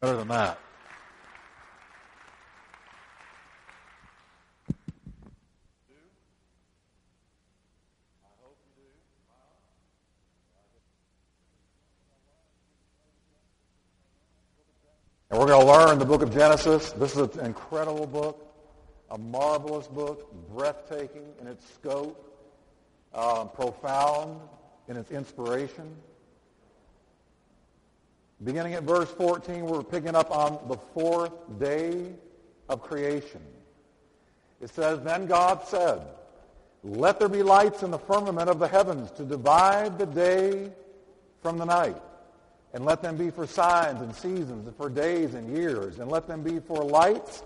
Better 0.00 0.16
than 0.16 0.28
that. 0.28 0.58
And 15.28 15.38
we're 15.38 15.46
going 15.46 15.60
to 15.60 15.66
learn 15.66 15.98
the 15.98 16.06
book 16.06 16.22
of 16.22 16.32
Genesis. 16.32 16.92
This 16.92 17.14
is 17.14 17.36
an 17.36 17.44
incredible 17.44 18.06
book, 18.06 18.54
a 19.10 19.18
marvelous 19.18 19.86
book, 19.86 20.32
breathtaking 20.48 21.26
in 21.42 21.46
its 21.46 21.70
scope, 21.74 22.26
uh, 23.12 23.44
profound 23.44 24.40
in 24.88 24.96
its 24.96 25.10
inspiration. 25.10 25.94
Beginning 28.42 28.74
at 28.74 28.84
verse 28.84 29.10
14, 29.10 29.66
we're 29.66 29.82
picking 29.82 30.14
up 30.14 30.30
on 30.30 30.58
the 30.68 30.76
fourth 30.94 31.32
day 31.58 32.12
of 32.68 32.82
creation. 32.82 33.42
It 34.60 34.70
says, 34.70 35.00
Then 35.00 35.26
God 35.26 35.66
said, 35.66 36.00
Let 36.82 37.18
there 37.18 37.28
be 37.28 37.42
lights 37.42 37.82
in 37.82 37.90
the 37.90 37.98
firmament 37.98 38.48
of 38.48 38.58
the 38.58 38.68
heavens 38.68 39.10
to 39.12 39.24
divide 39.24 39.98
the 39.98 40.06
day 40.06 40.72
from 41.42 41.58
the 41.58 41.66
night 41.66 42.00
and 42.72 42.84
let 42.84 43.02
them 43.02 43.16
be 43.16 43.30
for 43.30 43.46
signs 43.46 44.00
and 44.00 44.14
seasons 44.14 44.66
and 44.66 44.76
for 44.76 44.88
days 44.88 45.34
and 45.34 45.56
years, 45.56 45.98
and 45.98 46.10
let 46.10 46.26
them 46.26 46.42
be 46.42 46.60
for 46.60 46.84
lights 46.84 47.42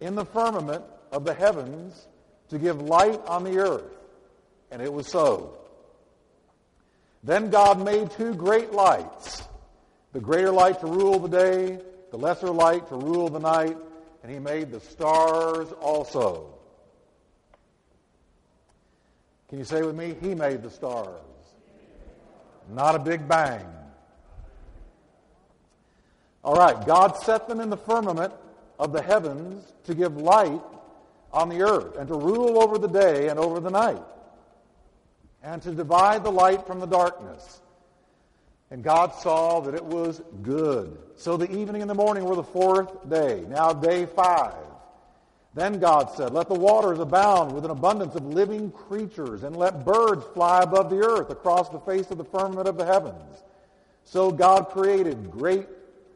in 0.00 0.14
the 0.14 0.24
firmament 0.24 0.84
of 1.12 1.24
the 1.24 1.34
heavens 1.34 2.08
to 2.48 2.58
give 2.58 2.80
light 2.82 3.20
on 3.26 3.44
the 3.44 3.58
earth. 3.58 3.92
And 4.70 4.82
it 4.82 4.92
was 4.92 5.06
so. 5.06 5.56
Then 7.22 7.50
God 7.50 7.84
made 7.84 8.10
two 8.10 8.34
great 8.34 8.72
lights, 8.72 9.42
the 10.12 10.20
greater 10.20 10.50
light 10.50 10.80
to 10.80 10.86
rule 10.86 11.18
the 11.18 11.28
day, 11.28 11.78
the 12.10 12.16
lesser 12.16 12.50
light 12.50 12.88
to 12.88 12.96
rule 12.96 13.28
the 13.28 13.40
night, 13.40 13.76
and 14.22 14.32
he 14.32 14.38
made 14.38 14.70
the 14.70 14.80
stars 14.80 15.68
also. 15.80 16.52
Can 19.48 19.58
you 19.58 19.64
say 19.64 19.82
with 19.82 19.96
me, 19.96 20.14
he 20.20 20.34
made 20.34 20.62
the 20.62 20.70
stars? 20.70 21.20
Not 22.70 22.94
a 22.94 22.98
big 22.98 23.26
bang. 23.28 23.66
All 26.44 26.54
right, 26.54 26.86
God 26.86 27.16
set 27.18 27.48
them 27.48 27.60
in 27.60 27.70
the 27.70 27.76
firmament 27.76 28.32
of 28.78 28.92
the 28.92 29.02
heavens 29.02 29.64
to 29.84 29.94
give 29.94 30.16
light 30.16 30.60
on 31.32 31.48
the 31.48 31.62
earth 31.62 31.96
and 31.96 32.08
to 32.08 32.14
rule 32.14 32.62
over 32.62 32.78
the 32.78 32.88
day 32.88 33.28
and 33.28 33.38
over 33.38 33.60
the 33.60 33.70
night 33.70 34.02
and 35.42 35.62
to 35.62 35.72
divide 35.72 36.24
the 36.24 36.30
light 36.30 36.66
from 36.66 36.80
the 36.80 36.86
darkness. 36.86 37.60
And 38.72 38.82
God 38.82 39.14
saw 39.14 39.60
that 39.60 39.74
it 39.74 39.84
was 39.84 40.22
good. 40.40 40.96
So 41.16 41.36
the 41.36 41.54
evening 41.54 41.82
and 41.82 41.90
the 41.90 41.94
morning 41.94 42.24
were 42.24 42.36
the 42.36 42.42
fourth 42.42 43.06
day. 43.06 43.44
Now 43.46 43.74
day 43.74 44.06
five. 44.06 44.54
Then 45.52 45.78
God 45.78 46.08
said, 46.16 46.32
Let 46.32 46.48
the 46.48 46.54
waters 46.54 46.98
abound 46.98 47.52
with 47.52 47.66
an 47.66 47.70
abundance 47.70 48.14
of 48.14 48.24
living 48.24 48.70
creatures, 48.70 49.42
and 49.42 49.54
let 49.54 49.84
birds 49.84 50.24
fly 50.32 50.62
above 50.62 50.88
the 50.88 51.04
earth 51.04 51.28
across 51.28 51.68
the 51.68 51.80
face 51.80 52.10
of 52.10 52.16
the 52.16 52.24
firmament 52.24 52.66
of 52.66 52.78
the 52.78 52.86
heavens. 52.86 53.42
So 54.04 54.30
God 54.30 54.70
created 54.70 55.30
great 55.30 55.68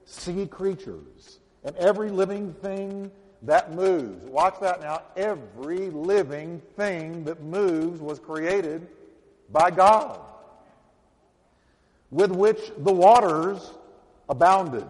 sea 0.07 0.47
creatures, 0.47 1.41
and 1.63 1.77
every 1.77 2.09
living 2.09 2.55
thing 2.55 3.11
that 3.43 3.75
moves. 3.75 4.25
Watch 4.25 4.59
that 4.63 4.81
now. 4.81 5.03
Every 5.15 5.91
living 5.91 6.63
thing 6.75 7.25
that 7.25 7.43
moves 7.43 8.01
was 8.01 8.19
created 8.19 8.89
by 9.53 9.71
God, 9.71 10.21
with 12.11 12.31
which 12.31 12.61
the 12.79 12.93
waters 12.93 13.71
abounded, 14.29 14.87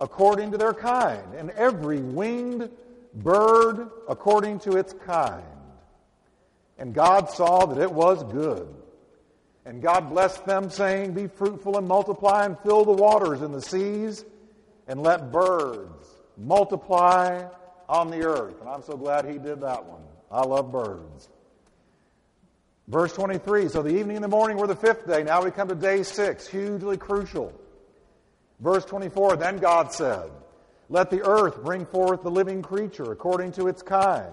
according 0.00 0.50
to 0.52 0.58
their 0.58 0.74
kind, 0.74 1.34
and 1.36 1.50
every 1.50 2.00
winged 2.00 2.70
bird 3.14 3.90
according 4.08 4.58
to 4.60 4.76
its 4.76 4.92
kind. 4.92 5.44
And 6.78 6.92
God 6.92 7.30
saw 7.30 7.66
that 7.66 7.80
it 7.80 7.92
was 7.92 8.22
good. 8.24 8.68
And 9.66 9.80
God 9.80 10.10
blessed 10.10 10.44
them, 10.44 10.68
saying, 10.68 11.14
Be 11.14 11.26
fruitful 11.26 11.78
and 11.78 11.88
multiply 11.88 12.44
and 12.44 12.58
fill 12.60 12.84
the 12.84 12.92
waters 12.92 13.40
in 13.40 13.52
the 13.52 13.62
seas, 13.62 14.24
and 14.86 15.02
let 15.02 15.32
birds 15.32 16.06
multiply 16.36 17.46
on 17.88 18.10
the 18.10 18.24
earth. 18.26 18.60
And 18.60 18.68
I'm 18.68 18.82
so 18.82 18.96
glad 18.96 19.24
he 19.24 19.38
did 19.38 19.60
that 19.62 19.84
one. 19.84 20.02
I 20.30 20.42
love 20.42 20.70
birds. 20.70 21.28
Verse 22.88 23.12
23 23.12 23.68
So 23.68 23.82
the 23.82 23.96
evening 23.96 24.16
and 24.16 24.24
the 24.24 24.28
morning 24.28 24.56
were 24.56 24.66
the 24.66 24.76
fifth 24.76 25.06
day. 25.06 25.22
Now 25.22 25.42
we 25.42 25.50
come 25.50 25.68
to 25.68 25.74
day 25.74 26.02
six, 26.02 26.46
hugely 26.46 26.96
crucial. 26.96 27.52
Verse 28.60 28.84
24 28.84 29.36
Then 29.36 29.58
God 29.58 29.92
said, 29.92 30.30
Let 30.88 31.10
the 31.10 31.22
earth 31.22 31.62
bring 31.62 31.86
forth 31.86 32.22
the 32.22 32.30
living 32.30 32.62
creature 32.62 33.10
according 33.12 33.52
to 33.52 33.68
its 33.68 33.82
kind, 33.82 34.32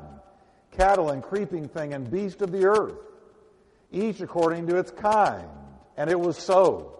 cattle 0.72 1.10
and 1.10 1.24
creeping 1.24 1.68
thing 1.68 1.94
and 1.94 2.10
beast 2.10 2.42
of 2.42 2.52
the 2.52 2.66
earth 2.66 2.98
each 3.92 4.22
according 4.22 4.68
to 4.68 4.78
its 4.78 4.92
kind. 4.92 5.48
And 5.98 6.10
it 6.10 6.20
was 6.20 6.38
so. 6.38 6.98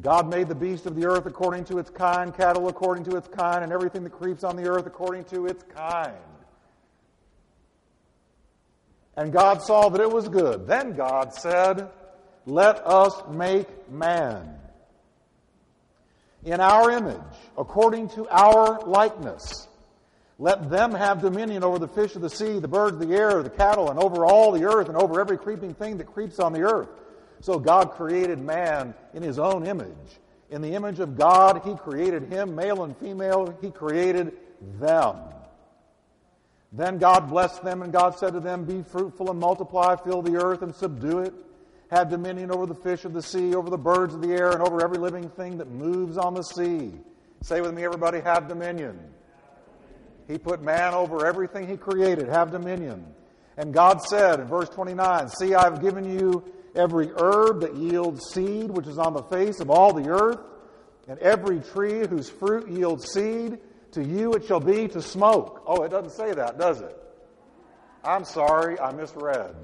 God 0.00 0.28
made 0.28 0.48
the 0.48 0.54
beast 0.54 0.86
of 0.86 0.94
the 0.94 1.06
earth 1.06 1.26
according 1.26 1.64
to 1.66 1.78
its 1.78 1.90
kind, 1.90 2.34
cattle 2.34 2.68
according 2.68 3.04
to 3.04 3.16
its 3.16 3.28
kind, 3.28 3.62
and 3.62 3.72
everything 3.72 4.04
that 4.04 4.10
creeps 4.10 4.44
on 4.44 4.56
the 4.56 4.68
earth 4.68 4.86
according 4.86 5.24
to 5.24 5.46
its 5.46 5.62
kind. 5.74 6.16
And 9.16 9.32
God 9.32 9.62
saw 9.62 9.88
that 9.88 10.00
it 10.00 10.10
was 10.10 10.28
good. 10.28 10.66
Then 10.66 10.94
God 10.94 11.32
said, 11.32 11.88
Let 12.44 12.86
us 12.86 13.14
make 13.30 13.90
man 13.90 14.58
in 16.44 16.60
our 16.60 16.90
image, 16.90 17.20
according 17.56 18.10
to 18.10 18.28
our 18.28 18.80
likeness 18.86 19.66
let 20.38 20.68
them 20.68 20.92
have 20.92 21.22
dominion 21.22 21.64
over 21.64 21.78
the 21.78 21.88
fish 21.88 22.14
of 22.14 22.20
the 22.20 22.28
sea, 22.28 22.58
the 22.58 22.68
birds 22.68 23.00
of 23.00 23.08
the 23.08 23.14
air, 23.14 23.42
the 23.42 23.50
cattle, 23.50 23.90
and 23.90 23.98
over 23.98 24.26
all 24.26 24.52
the 24.52 24.64
earth, 24.64 24.88
and 24.88 24.96
over 24.96 25.18
every 25.18 25.38
creeping 25.38 25.72
thing 25.74 25.96
that 25.96 26.12
creeps 26.12 26.38
on 26.38 26.52
the 26.52 26.62
earth. 26.62 26.88
So 27.40 27.58
God 27.58 27.92
created 27.92 28.38
man 28.38 28.94
in 29.14 29.22
his 29.22 29.38
own 29.38 29.66
image. 29.66 29.96
In 30.50 30.60
the 30.60 30.74
image 30.74 31.00
of 31.00 31.16
God, 31.16 31.62
he 31.64 31.74
created 31.74 32.24
him, 32.24 32.54
male 32.54 32.84
and 32.84 32.96
female, 32.98 33.56
he 33.62 33.70
created 33.70 34.32
them. 34.78 35.16
Then 36.76 36.98
God 36.98 37.30
blessed 37.30 37.64
them, 37.64 37.80
and 37.80 37.90
God 37.90 38.18
said 38.18 38.34
to 38.34 38.40
them, 38.40 38.64
Be 38.64 38.82
fruitful 38.82 39.30
and 39.30 39.40
multiply, 39.40 39.96
fill 39.96 40.20
the 40.20 40.36
earth 40.36 40.60
and 40.60 40.74
subdue 40.74 41.20
it. 41.20 41.32
Have 41.90 42.10
dominion 42.10 42.50
over 42.50 42.66
the 42.66 42.74
fish 42.74 43.04
of 43.06 43.14
the 43.14 43.22
sea, 43.22 43.54
over 43.54 43.70
the 43.70 43.78
birds 43.78 44.14
of 44.14 44.20
the 44.20 44.32
air, 44.34 44.50
and 44.50 44.60
over 44.60 44.84
every 44.84 44.98
living 44.98 45.30
thing 45.30 45.56
that 45.58 45.70
moves 45.70 46.18
on 46.18 46.34
the 46.34 46.42
sea. 46.42 46.92
Say 47.42 47.62
with 47.62 47.72
me, 47.72 47.84
everybody, 47.84 48.20
have 48.20 48.46
dominion. 48.46 48.98
He 50.28 50.36
put 50.36 50.60
man 50.60 50.92
over 50.92 51.24
everything 51.24 51.66
he 51.66 51.76
created, 51.78 52.28
have 52.28 52.50
dominion. 52.50 53.06
And 53.56 53.72
God 53.72 54.02
said 54.02 54.40
in 54.40 54.46
verse 54.46 54.68
29, 54.68 55.28
See, 55.30 55.54
I've 55.54 55.80
given 55.80 56.04
you 56.04 56.44
every 56.74 57.10
herb 57.16 57.60
that 57.60 57.74
yields 57.74 58.22
seed, 58.34 58.70
which 58.70 58.86
is 58.86 58.98
on 58.98 59.14
the 59.14 59.22
face 59.22 59.60
of 59.60 59.70
all 59.70 59.94
the 59.94 60.10
earth, 60.10 60.40
and 61.08 61.18
every 61.20 61.60
tree 61.60 62.06
whose 62.06 62.28
fruit 62.28 62.68
yields 62.68 63.10
seed, 63.12 63.58
to 63.92 64.04
you 64.04 64.34
it 64.34 64.44
shall 64.44 64.60
be 64.60 64.88
to 64.88 65.02
smoke. 65.02 65.62
Oh, 65.66 65.82
it 65.82 65.90
doesn't 65.90 66.12
say 66.12 66.32
that, 66.32 66.58
does 66.58 66.80
it? 66.80 66.96
I'm 68.04 68.24
sorry, 68.24 68.78
I 68.78 68.92
misread. 68.92 69.54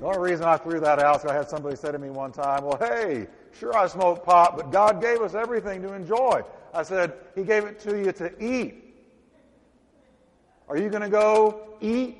The 0.00 0.06
only 0.06 0.30
reason 0.30 0.46
I 0.46 0.56
threw 0.56 0.80
that 0.80 0.98
out 0.98 1.20
is 1.20 1.24
I 1.24 1.34
had 1.34 1.48
somebody 1.48 1.76
say 1.76 1.92
to 1.92 1.98
me 1.98 2.10
one 2.10 2.32
time, 2.32 2.64
Well, 2.64 2.78
hey, 2.78 3.26
sure 3.58 3.76
I 3.76 3.86
smoke 3.86 4.24
pot, 4.24 4.56
but 4.56 4.70
God 4.70 5.00
gave 5.00 5.22
us 5.22 5.34
everything 5.34 5.82
to 5.82 5.94
enjoy. 5.94 6.42
I 6.72 6.82
said, 6.82 7.14
He 7.34 7.44
gave 7.44 7.64
it 7.64 7.78
to 7.80 7.98
you 7.98 8.12
to 8.12 8.32
eat. 8.44 8.82
Are 10.68 10.76
you 10.76 10.88
going 10.88 11.02
to 11.02 11.08
go 11.08 11.76
eat 11.80 12.18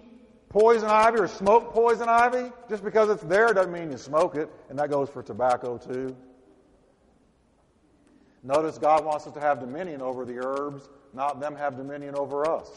poison 0.49 0.89
ivy 0.89 1.19
or 1.19 1.29
smoke 1.29 1.73
poison 1.73 2.09
ivy? 2.09 2.53
Just 2.69 2.85
because 2.85 3.11
it's 3.11 3.23
there 3.25 3.53
doesn't 3.53 3.73
mean 3.73 3.91
you 3.91 3.99
smoke 3.99 4.37
it, 4.37 4.51
and 4.69 4.79
that 4.79 4.91
goes 4.91 5.09
for 5.09 5.23
tobacco 5.23 5.77
too. 5.79 6.15
Notice 8.45 8.77
God 8.77 9.07
wants 9.07 9.27
us 9.27 9.33
to 9.33 9.41
have 9.41 9.59
dominion 9.59 10.03
over 10.03 10.27
the 10.27 10.39
herbs, 10.39 10.87
not 11.15 11.41
them 11.41 11.57
have 11.57 11.77
dominion 11.77 12.15
over 12.15 12.49
us. 12.49 12.69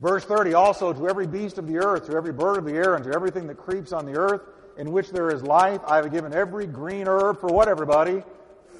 Verse 0.00 0.24
30 0.24 0.54
Also, 0.54 0.92
to 0.92 1.08
every 1.08 1.26
beast 1.26 1.58
of 1.58 1.66
the 1.66 1.78
earth, 1.78 2.06
to 2.06 2.16
every 2.16 2.32
bird 2.32 2.58
of 2.58 2.64
the 2.64 2.72
air, 2.74 2.94
and 2.94 3.04
to 3.04 3.12
everything 3.12 3.48
that 3.48 3.56
creeps 3.56 3.92
on 3.92 4.06
the 4.06 4.16
earth, 4.16 4.42
in 4.78 4.92
which 4.92 5.10
there 5.10 5.30
is 5.30 5.42
life. 5.42 5.80
I 5.86 5.96
have 5.96 6.10
given 6.12 6.32
every 6.32 6.66
green 6.66 7.08
herb 7.08 7.40
for 7.40 7.48
what, 7.48 7.68
everybody? 7.68 8.22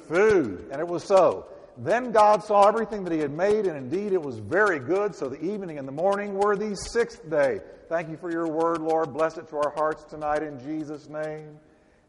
Food. 0.07 0.67
And 0.71 0.79
it 0.79 0.87
was 0.87 1.03
so. 1.03 1.45
Then 1.77 2.11
God 2.11 2.43
saw 2.43 2.67
everything 2.67 3.03
that 3.03 3.13
he 3.13 3.19
had 3.19 3.31
made, 3.31 3.65
and 3.65 3.77
indeed 3.77 4.13
it 4.13 4.21
was 4.21 4.39
very 4.39 4.79
good. 4.79 5.13
So 5.13 5.29
the 5.29 5.41
evening 5.43 5.77
and 5.77 5.87
the 5.87 5.91
morning 5.91 6.35
were 6.35 6.55
the 6.55 6.75
sixth 6.75 7.29
day. 7.29 7.59
Thank 7.89 8.09
you 8.09 8.17
for 8.17 8.31
your 8.31 8.47
word, 8.47 8.79
Lord. 8.79 9.13
Bless 9.13 9.37
it 9.37 9.49
to 9.49 9.57
our 9.57 9.71
hearts 9.71 10.03
tonight 10.05 10.41
in 10.41 10.59
Jesus' 10.59 11.09
name. 11.09 11.59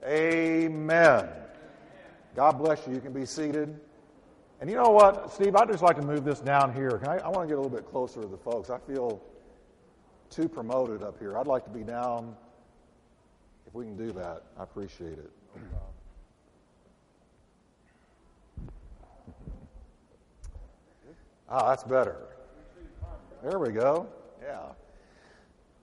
Amen. 0.06 1.28
God 2.34 2.52
bless 2.52 2.86
you. 2.86 2.94
You 2.94 3.00
can 3.00 3.12
be 3.12 3.26
seated. 3.26 3.78
And 4.60 4.70
you 4.70 4.76
know 4.76 4.90
what, 4.90 5.32
Steve? 5.32 5.56
I'd 5.56 5.68
just 5.68 5.82
like 5.82 5.96
to 5.96 6.02
move 6.02 6.24
this 6.24 6.40
down 6.40 6.72
here. 6.72 7.00
I, 7.06 7.18
I 7.18 7.28
want 7.28 7.42
to 7.42 7.46
get 7.46 7.58
a 7.58 7.60
little 7.60 7.76
bit 7.76 7.86
closer 7.86 8.20
to 8.22 8.28
the 8.28 8.36
folks. 8.36 8.70
I 8.70 8.78
feel 8.78 9.22
too 10.30 10.48
promoted 10.48 11.02
up 11.02 11.18
here. 11.18 11.36
I'd 11.36 11.46
like 11.46 11.64
to 11.64 11.70
be 11.70 11.82
down 11.82 12.34
If 13.66 13.74
we 13.74 13.84
can 13.84 13.96
do 13.96 14.12
that, 14.12 14.42
I 14.58 14.64
appreciate 14.64 15.18
it. 15.18 15.30
Ah, 21.48 21.68
that's 21.68 21.84
better. 21.84 22.16
There 23.42 23.58
we 23.58 23.72
go. 23.72 24.06
Yeah. 24.42 24.60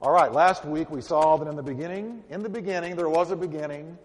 All 0.02 0.12
right, 0.12 0.32
last 0.32 0.66
week 0.66 0.90
we 0.90 1.02
saw 1.02 1.38
that 1.38 1.48
in 1.48 1.56
the 1.56 1.64
beginning, 1.64 2.24
in 2.30 2.42
the 2.42 2.50
beginning, 2.50 2.96
there 2.96 3.10
was 3.10 3.32
a 3.32 3.36
beginning. 3.36 3.98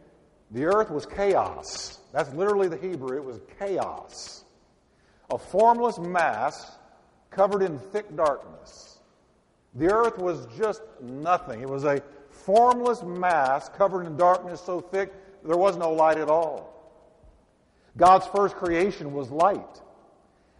The 0.50 0.64
earth 0.64 0.90
was 0.90 1.06
chaos. 1.06 1.98
That's 2.12 2.32
literally 2.32 2.68
the 2.68 2.76
Hebrew. 2.76 3.16
It 3.16 3.24
was 3.24 3.40
chaos. 3.58 4.44
A 5.30 5.38
formless 5.38 5.98
mass 5.98 6.78
covered 7.30 7.62
in 7.62 7.78
thick 7.78 8.14
darkness. 8.14 8.98
The 9.74 9.92
earth 9.92 10.18
was 10.18 10.46
just 10.56 10.82
nothing. 11.02 11.60
It 11.60 11.68
was 11.68 11.84
a 11.84 12.02
formless 12.30 13.02
mass 13.02 13.68
covered 13.70 14.06
in 14.06 14.16
darkness 14.16 14.60
so 14.60 14.80
thick 14.80 15.12
there 15.44 15.56
was 15.56 15.76
no 15.76 15.92
light 15.92 16.18
at 16.18 16.28
all. 16.28 16.70
God's 17.96 18.26
first 18.28 18.56
creation 18.56 19.12
was 19.12 19.30
light. 19.30 19.80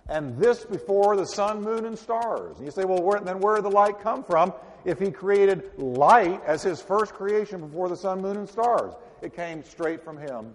And 0.09 0.37
this 0.37 0.65
before 0.65 1.17
the 1.17 1.25
sun, 1.25 1.63
moon, 1.63 1.87
and 1.87 1.99
stars. 1.99 2.57
And 2.59 2.67
you 2.67 2.71
say, 2.71 2.85
well, 2.85 3.03
where, 3.03 3.21
then 3.21 3.41
where 3.41 3.57
did 3.57 3.65
the 3.65 3.71
light 3.71 4.01
come 4.01 4.23
from 4.23 4.53
if 4.85 4.99
he 4.99 5.11
created 5.11 5.71
light 5.79 6.43
as 6.45 6.63
his 6.63 6.81
first 6.81 7.15
creation 7.15 7.61
before 7.61 7.89
the 7.89 7.97
sun, 7.97 8.21
moon, 8.21 8.37
and 8.37 8.49
stars? 8.49 8.95
It 9.23 9.35
came 9.35 9.65
straight 9.65 10.05
from 10.05 10.19
him. 10.19 10.55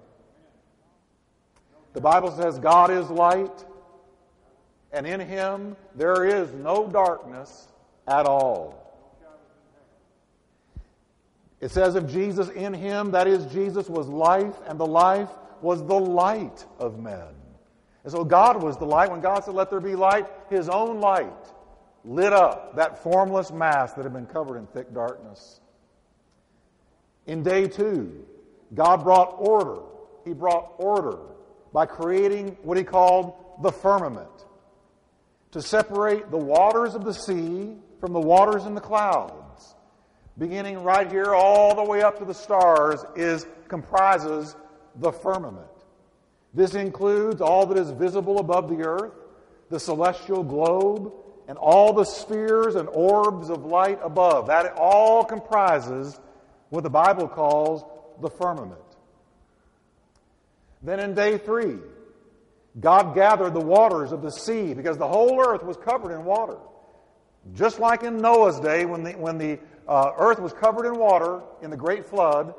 The 1.94 2.02
Bible 2.02 2.32
says 2.32 2.60
God 2.60 2.92
is 2.92 3.10
light, 3.10 3.66
and 4.92 5.08
in 5.08 5.20
him 5.20 5.76
there 5.96 6.26
is 6.26 6.52
no 6.54 6.88
darkness 6.88 7.68
at 8.08 8.26
all. 8.26 8.86
It 11.62 11.72
says 11.72 11.96
of 11.96 12.10
Jesus, 12.10 12.50
in 12.50 12.74
him, 12.74 13.12
that 13.12 13.28
is, 13.28 13.46
Jesus 13.48 13.90
was 13.90 14.08
life, 14.08 14.56
and 14.68 14.80
the 14.80 14.86
life 14.86 15.30
was 15.62 15.86
the 15.86 16.00
light 16.00 16.66
of 16.78 17.00
men. 17.00 17.28
And 18.04 18.14
so 18.14 18.24
God 18.24 18.64
was 18.64 18.78
the 18.78 18.86
light. 18.86 19.12
When 19.12 19.20
God 19.20 19.44
said, 19.44 19.56
Let 19.56 19.70
there 19.70 19.82
be 19.82 19.96
light, 19.96 20.26
his 20.50 20.70
own 20.70 21.02
light 21.02 21.34
lit 22.10 22.34
up 22.34 22.76
that 22.76 23.04
formless 23.04 23.52
mass 23.52 23.94
that 23.94 24.04
had 24.04 24.12
been 24.12 24.26
covered 24.26 24.58
in 24.58 24.66
thick 24.66 24.92
darkness. 24.96 25.62
In 27.28 27.44
day 27.44 27.68
two, 27.68 28.26
God 28.74 29.04
brought 29.04 29.36
order. 29.38 29.84
He 30.26 30.34
brought 30.34 30.74
order 30.80 31.20
by 31.72 31.86
creating 31.86 32.58
what 32.64 32.80
he 32.80 32.84
called 32.84 33.36
the 33.62 33.72
firmament 33.72 34.28
to 35.52 35.62
separate 35.62 36.32
the 36.32 36.38
waters 36.38 36.96
of 36.96 37.06
the 37.06 37.14
sea 37.14 37.76
from 38.00 38.14
the 38.14 38.20
waters 38.20 38.66
in 38.66 38.74
the 38.74 38.82
clouds. 38.82 39.76
Beginning 40.40 40.82
right 40.82 41.12
here 41.12 41.36
all 41.36 41.76
the 41.76 41.84
way 41.84 42.02
up 42.02 42.18
to 42.18 42.26
the 42.26 42.34
stars 42.34 43.06
is 43.16 43.46
comprises 43.68 44.56
the 44.96 45.12
firmament. 45.12 45.68
This 46.56 46.74
includes 46.74 47.40
all 47.40 47.68
that 47.68 47.78
is 47.78 47.92
visible 47.92 48.40
above 48.40 48.68
the 48.68 48.84
earth, 48.84 49.14
the 49.70 49.80
celestial 49.80 50.44
globe, 50.44 51.14
and 51.50 51.58
all 51.58 51.94
the 51.94 52.06
spheres 52.06 52.76
and 52.76 52.88
orbs 52.90 53.50
of 53.50 53.66
light 53.66 54.00
above. 54.04 54.48
That 54.48 54.72
all 54.78 55.26
comprises 55.26 56.20
what 56.70 56.84
the 56.84 56.92
Bible 56.92 57.28
calls 57.28 57.84
the 58.22 58.30
firmament. 58.30 58.80
Then 60.84 61.00
in 61.00 61.16
day 61.16 61.40
three, 61.40 61.78
God 62.80 63.16
gathered 63.16 63.56
the 63.56 63.60
waters 63.60 64.12
of 64.12 64.22
the 64.22 64.30
sea 64.30 64.76
because 64.76 65.00
the 65.00 65.08
whole 65.08 65.44
earth 65.44 65.64
was 65.64 65.76
covered 65.76 66.14
in 66.14 66.24
water. 66.24 66.58
Just 67.56 67.80
like 67.80 68.04
in 68.04 68.18
Noah's 68.18 68.60
day 68.60 68.86
when 68.86 69.04
the, 69.04 69.14
when 69.14 69.40
the 69.40 69.58
uh, 69.88 70.12
earth 70.20 70.40
was 70.40 70.54
covered 70.54 70.86
in 70.86 71.00
water 71.00 71.42
in 71.64 71.72
the 71.72 71.78
great 71.78 72.06
flood, 72.06 72.54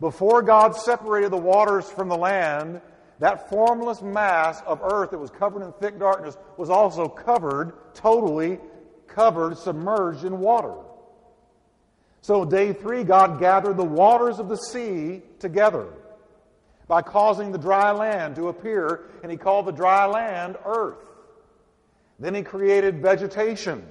before 0.00 0.40
God 0.40 0.74
separated 0.74 1.30
the 1.30 1.36
waters 1.36 1.90
from 1.90 2.08
the 2.08 2.16
land, 2.16 2.80
that 3.20 3.48
formless 3.50 4.02
mass 4.02 4.62
of 4.66 4.80
earth 4.82 5.10
that 5.10 5.18
was 5.18 5.30
covered 5.30 5.62
in 5.62 5.72
thick 5.74 5.98
darkness 5.98 6.36
was 6.56 6.70
also 6.70 7.06
covered, 7.06 7.94
totally 7.94 8.58
covered, 9.06 9.56
submerged 9.56 10.24
in 10.24 10.38
water. 10.38 10.74
So, 12.22 12.44
day 12.44 12.72
three, 12.72 13.04
God 13.04 13.38
gathered 13.38 13.76
the 13.76 13.84
waters 13.84 14.38
of 14.38 14.48
the 14.48 14.56
sea 14.56 15.22
together 15.38 15.88
by 16.88 17.02
causing 17.02 17.52
the 17.52 17.58
dry 17.58 17.92
land 17.92 18.36
to 18.36 18.48
appear, 18.48 19.10
and 19.22 19.30
He 19.30 19.38
called 19.38 19.66
the 19.66 19.72
dry 19.72 20.06
land 20.06 20.56
earth. 20.64 20.98
Then 22.18 22.34
He 22.34 22.42
created 22.42 23.00
vegetation, 23.00 23.86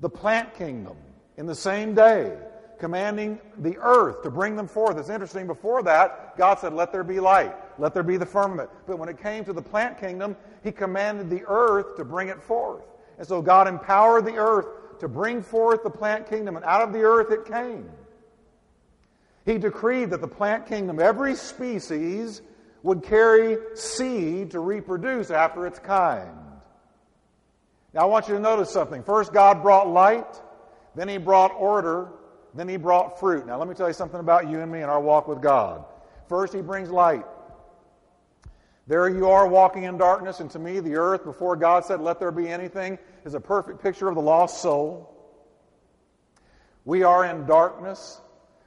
the 0.00 0.08
plant 0.08 0.54
kingdom, 0.54 0.96
in 1.36 1.46
the 1.46 1.54
same 1.54 1.94
day 1.94 2.36
commanding 2.78 3.38
the 3.58 3.78
earth 3.78 4.22
to 4.24 4.30
bring 4.30 4.56
them 4.56 4.66
forth. 4.66 4.98
It's 4.98 5.08
interesting, 5.08 5.46
before 5.46 5.84
that, 5.84 6.36
God 6.36 6.58
said, 6.58 6.72
Let 6.72 6.90
there 6.90 7.04
be 7.04 7.20
light, 7.20 7.54
let 7.82 7.94
there 7.94 8.04
be 8.04 8.16
the 8.16 8.24
firmament. 8.24 8.70
But 8.86 9.00
when 9.00 9.08
it 9.08 9.20
came 9.20 9.44
to 9.44 9.52
the 9.52 9.60
plant 9.60 9.98
kingdom, 9.98 10.36
He 10.62 10.70
commanded 10.70 11.28
the 11.28 11.42
earth 11.48 11.96
to 11.96 12.04
bring 12.04 12.28
it 12.28 12.40
forth. 12.40 12.84
And 13.18 13.26
so 13.26 13.42
God 13.42 13.66
empowered 13.66 14.24
the 14.24 14.36
earth 14.36 14.66
to 15.00 15.08
bring 15.08 15.42
forth 15.42 15.82
the 15.82 15.90
plant 15.90 16.30
kingdom, 16.30 16.54
and 16.54 16.64
out 16.64 16.82
of 16.82 16.92
the 16.92 17.02
earth 17.02 17.32
it 17.32 17.44
came. 17.44 17.90
He 19.44 19.58
decreed 19.58 20.10
that 20.10 20.20
the 20.20 20.28
plant 20.28 20.66
kingdom, 20.66 21.00
every 21.00 21.34
species, 21.34 22.40
would 22.84 23.02
carry 23.02 23.58
seed 23.74 24.52
to 24.52 24.60
reproduce 24.60 25.32
after 25.32 25.66
its 25.66 25.80
kind. 25.80 26.38
Now 27.94 28.02
I 28.02 28.04
want 28.04 28.28
you 28.28 28.34
to 28.34 28.40
notice 28.40 28.70
something. 28.70 29.02
First, 29.02 29.32
God 29.32 29.60
brought 29.60 29.88
light, 29.88 30.40
then 30.94 31.08
He 31.08 31.18
brought 31.18 31.52
order, 31.58 32.12
then 32.54 32.68
he 32.68 32.76
brought 32.76 33.18
fruit. 33.18 33.46
Now, 33.46 33.58
let 33.58 33.66
me 33.66 33.74
tell 33.74 33.88
you 33.88 33.94
something 33.94 34.20
about 34.20 34.48
you 34.48 34.60
and 34.60 34.70
me 34.70 34.82
and 34.82 34.90
our 34.90 35.00
walk 35.00 35.26
with 35.26 35.40
God. 35.40 35.84
First, 36.28 36.52
he 36.52 36.60
brings 36.60 36.90
light. 36.90 37.24
There 38.86 39.08
you 39.08 39.28
are 39.30 39.46
walking 39.46 39.84
in 39.84 39.96
darkness, 39.96 40.40
and 40.40 40.50
to 40.50 40.58
me, 40.58 40.80
the 40.80 40.96
earth, 40.96 41.24
before 41.24 41.54
God 41.54 41.84
said, 41.84 42.00
Let 42.00 42.18
there 42.18 42.32
be 42.32 42.48
anything, 42.48 42.98
is 43.24 43.34
a 43.34 43.40
perfect 43.40 43.82
picture 43.82 44.08
of 44.08 44.16
the 44.16 44.20
lost 44.20 44.60
soul. 44.60 45.08
We 46.84 47.04
are 47.04 47.24
in 47.24 47.46
darkness, 47.46 48.20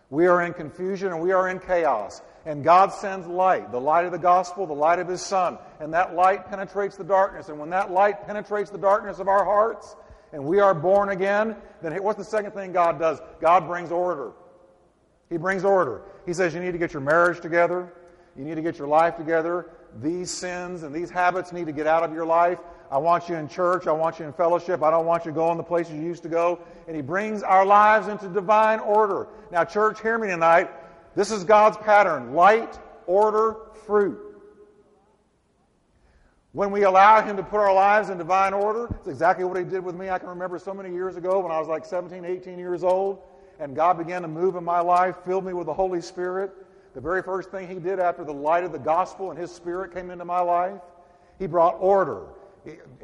we 0.09 0.27
are 0.27 0.41
in 0.44 0.53
confusion, 0.53 1.12
and 1.12 1.21
we 1.21 1.33
are 1.33 1.50
in 1.50 1.59
chaos. 1.59 2.21
And 2.45 2.63
God 2.63 2.94
sends 2.94 3.27
light, 3.27 3.71
the 3.71 3.81
light 3.81 4.06
of 4.06 4.12
the 4.12 4.19
gospel, 4.19 4.67
the 4.67 4.73
light 4.73 5.00
of 5.00 5.07
His 5.07 5.21
Son. 5.21 5.57
And 5.79 5.94
that 5.94 6.15
light 6.15 6.47
penetrates 6.47 6.95
the 6.95 7.03
darkness. 7.03 7.50
And 7.50 7.59
when 7.59 7.71
that 7.71 7.89
light 7.91 8.25
penetrates 8.27 8.69
the 8.69 8.77
darkness 8.77 9.18
of 9.18 9.27
our 9.27 9.44
hearts, 9.44 9.95
and 10.31 10.45
we 10.45 10.59
are 10.59 10.75
born 10.75 11.09
again, 11.09 11.56
then 11.81 11.95
what's 12.03 12.19
the 12.19 12.23
second 12.23 12.51
thing 12.51 12.71
God 12.71 12.99
does? 12.99 13.19
God 13.42 13.68
brings 13.68 13.92
order. 13.92 14.31
He 15.30 15.37
brings 15.37 15.66
order. 15.66 16.04
He 16.25 16.33
says 16.33 16.54
you 16.54 16.59
need 16.59 16.73
to 16.73 16.78
get 16.78 16.94
your 16.94 17.01
marriage 17.01 17.42
together. 17.42 17.92
You 18.37 18.44
need 18.44 18.56
to 18.56 18.61
get 18.61 18.78
your 18.78 18.87
life 18.87 19.18
together. 19.18 19.69
These 20.02 20.30
sins 20.30 20.83
and 20.83 20.94
these 20.94 21.09
habits 21.09 21.54
need 21.54 21.68
to 21.68 21.71
get 21.71 21.87
out 21.87 22.04
of 22.04 22.14
your 22.14 22.25
life. 22.25 22.59
I 22.92 22.97
want 22.97 23.30
you 23.30 23.35
in 23.35 23.47
church. 23.47 23.87
I 23.87 23.92
want 23.92 24.19
you 24.19 24.25
in 24.25 24.33
fellowship. 24.33 24.83
I 24.83 24.92
don't 24.92 25.06
want 25.06 25.25
you 25.25 25.31
going 25.31 25.57
the 25.57 25.64
places 25.64 25.94
you 25.94 26.02
used 26.02 26.23
to 26.23 26.30
go. 26.30 26.59
And 26.87 26.95
He 26.95 27.02
brings 27.02 27.44
our 27.44 27.66
lives 27.66 28.07
into 28.07 28.28
divine 28.28 28.80
order. 28.80 29.28
Now, 29.52 29.64
church, 29.64 30.02
hear 30.02 30.18
me 30.18 30.28
tonight. 30.28 30.69
This 31.16 31.31
is 31.31 31.44
God's 31.44 31.78
pattern 31.78 32.33
light, 32.33 32.78
order, 33.07 33.56
fruit. 33.85 34.19
When 36.52 36.71
we 36.71 36.83
allow 36.83 37.21
Him 37.21 37.37
to 37.37 37.44
put 37.44 37.59
our 37.59 37.73
lives 37.73 38.09
in 38.09 38.18
divine 38.18 38.54
order, 38.54 38.94
it's 38.99 39.07
exactly 39.07 39.45
what 39.45 39.57
He 39.57 39.64
did 39.64 39.83
with 39.83 39.95
me. 39.95 40.09
I 40.09 40.19
can 40.19 40.30
remember 40.30 40.59
so 40.59 40.73
many 40.73 40.92
years 40.92 41.16
ago 41.16 41.40
when 41.40 41.52
I 41.52 41.59
was 41.59 41.68
like 41.68 41.85
17, 41.85 42.23
18 42.23 42.59
years 42.59 42.83
old, 42.83 43.19
and 43.59 43.75
God 43.75 43.97
began 43.97 44.21
to 44.21 44.28
move 44.28 44.56
in 44.56 44.64
my 44.64 44.80
life, 44.81 45.16
filled 45.25 45.45
me 45.45 45.54
with 45.54 45.68
the 45.68 45.73
Holy 45.73 46.02
Spirit. 46.02 46.52
The 46.95 47.02
very 47.02 47.21
first 47.21 47.52
thing 47.52 47.68
He 47.68 47.75
did 47.75 47.99
after 47.99 48.23
the 48.23 48.33
light 48.33 48.64
of 48.64 48.71
the 48.71 48.80
gospel 48.80 49.30
and 49.30 49.37
His 49.37 49.52
Spirit 49.52 49.94
came 49.94 50.09
into 50.09 50.25
my 50.25 50.40
life, 50.40 50.80
He 51.37 51.45
brought 51.45 51.75
order. 51.80 52.23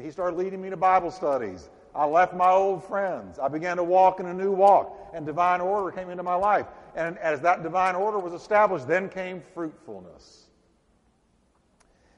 He 0.01 0.09
started 0.09 0.37
leading 0.37 0.61
me 0.61 0.71
to 0.71 0.77
Bible 0.77 1.11
studies. 1.11 1.69
I 1.93 2.05
left 2.05 2.33
my 2.33 2.49
old 2.49 2.83
friends. 2.85 3.37
I 3.37 3.49
began 3.49 3.77
to 3.77 3.83
walk 3.83 4.21
in 4.21 4.25
a 4.25 4.33
new 4.33 4.51
walk, 4.51 5.11
and 5.13 5.25
divine 5.25 5.59
order 5.59 5.91
came 5.91 6.09
into 6.09 6.23
my 6.23 6.35
life. 6.35 6.65
And 6.95 7.17
as 7.19 7.41
that 7.41 7.63
divine 7.63 7.95
order 7.95 8.17
was 8.17 8.33
established, 8.33 8.87
then 8.87 9.09
came 9.09 9.43
fruitfulness. 9.53 10.47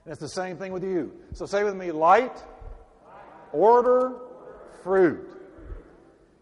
And 0.06 0.12
it's 0.12 0.22
the 0.22 0.30
same 0.30 0.58
thing 0.58 0.74
with 0.74 0.84
you. 0.84 1.12
So 1.34 1.48
say 1.48 1.64
with 1.64 1.76
me 1.76 1.92
light, 1.92 2.38
order, 3.52 4.14
fruit. 4.84 5.28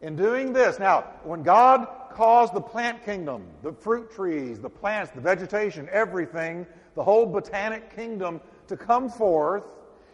In 0.01 0.17
doing 0.17 0.51
this, 0.51 0.77
now, 0.77 1.05
when 1.23 1.41
God 1.41 1.87
caused 2.15 2.53
the 2.53 2.61
plant 2.61 3.03
kingdom, 3.05 3.45
the 3.63 3.73
fruit 3.73 4.11
trees, 4.11 4.59
the 4.59 4.69
plants, 4.69 5.11
the 5.11 5.21
vegetation, 5.21 5.87
everything, 5.91 6.65
the 6.95 7.03
whole 7.03 7.25
botanic 7.25 7.95
kingdom 7.95 8.41
to 8.67 8.77
come 8.77 9.09
forth, 9.09 9.65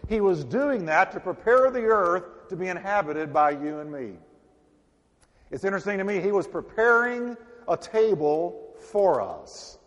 He 0.08 0.22
was 0.22 0.44
doing 0.44 0.86
that 0.86 1.12
to 1.12 1.20
prepare 1.20 1.70
the 1.72 1.84
earth 1.84 2.50
to 2.50 2.56
be 2.56 2.68
inhabited 2.68 3.34
by 3.34 3.52
you 3.52 3.80
and 3.80 3.92
me. 3.92 4.14
It's 5.52 5.64
interesting 5.64 5.98
to 5.98 6.04
me, 6.04 6.20
He 6.20 6.32
was 6.32 6.48
preparing 6.48 7.38
a 7.68 7.78
table 7.78 8.74
for 8.92 9.22
us. 9.22 9.78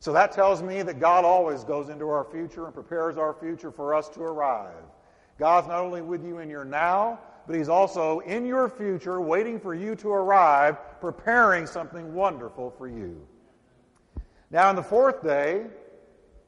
So 0.00 0.12
that 0.14 0.32
tells 0.32 0.62
me 0.62 0.82
that 0.82 0.98
God 0.98 1.24
always 1.24 1.62
goes 1.62 1.90
into 1.90 2.08
our 2.08 2.24
future 2.24 2.64
and 2.64 2.74
prepares 2.74 3.18
our 3.18 3.34
future 3.34 3.70
for 3.70 3.94
us 3.94 4.08
to 4.10 4.22
arrive. 4.22 4.74
God's 5.38 5.68
not 5.68 5.80
only 5.80 6.02
with 6.02 6.24
you 6.24 6.38
in 6.38 6.48
your 6.48 6.64
now, 6.64 7.20
but 7.46 7.56
He's 7.56 7.68
also 7.68 8.20
in 8.20 8.46
your 8.46 8.68
future, 8.68 9.20
waiting 9.20 9.58
for 9.58 9.74
you 9.74 9.94
to 9.96 10.10
arrive, 10.10 10.76
preparing 11.00 11.66
something 11.66 12.14
wonderful 12.14 12.70
for 12.70 12.88
you. 12.88 13.26
Now, 14.50 14.70
in 14.70 14.76
the 14.76 14.82
fourth 14.82 15.22
day, 15.22 15.66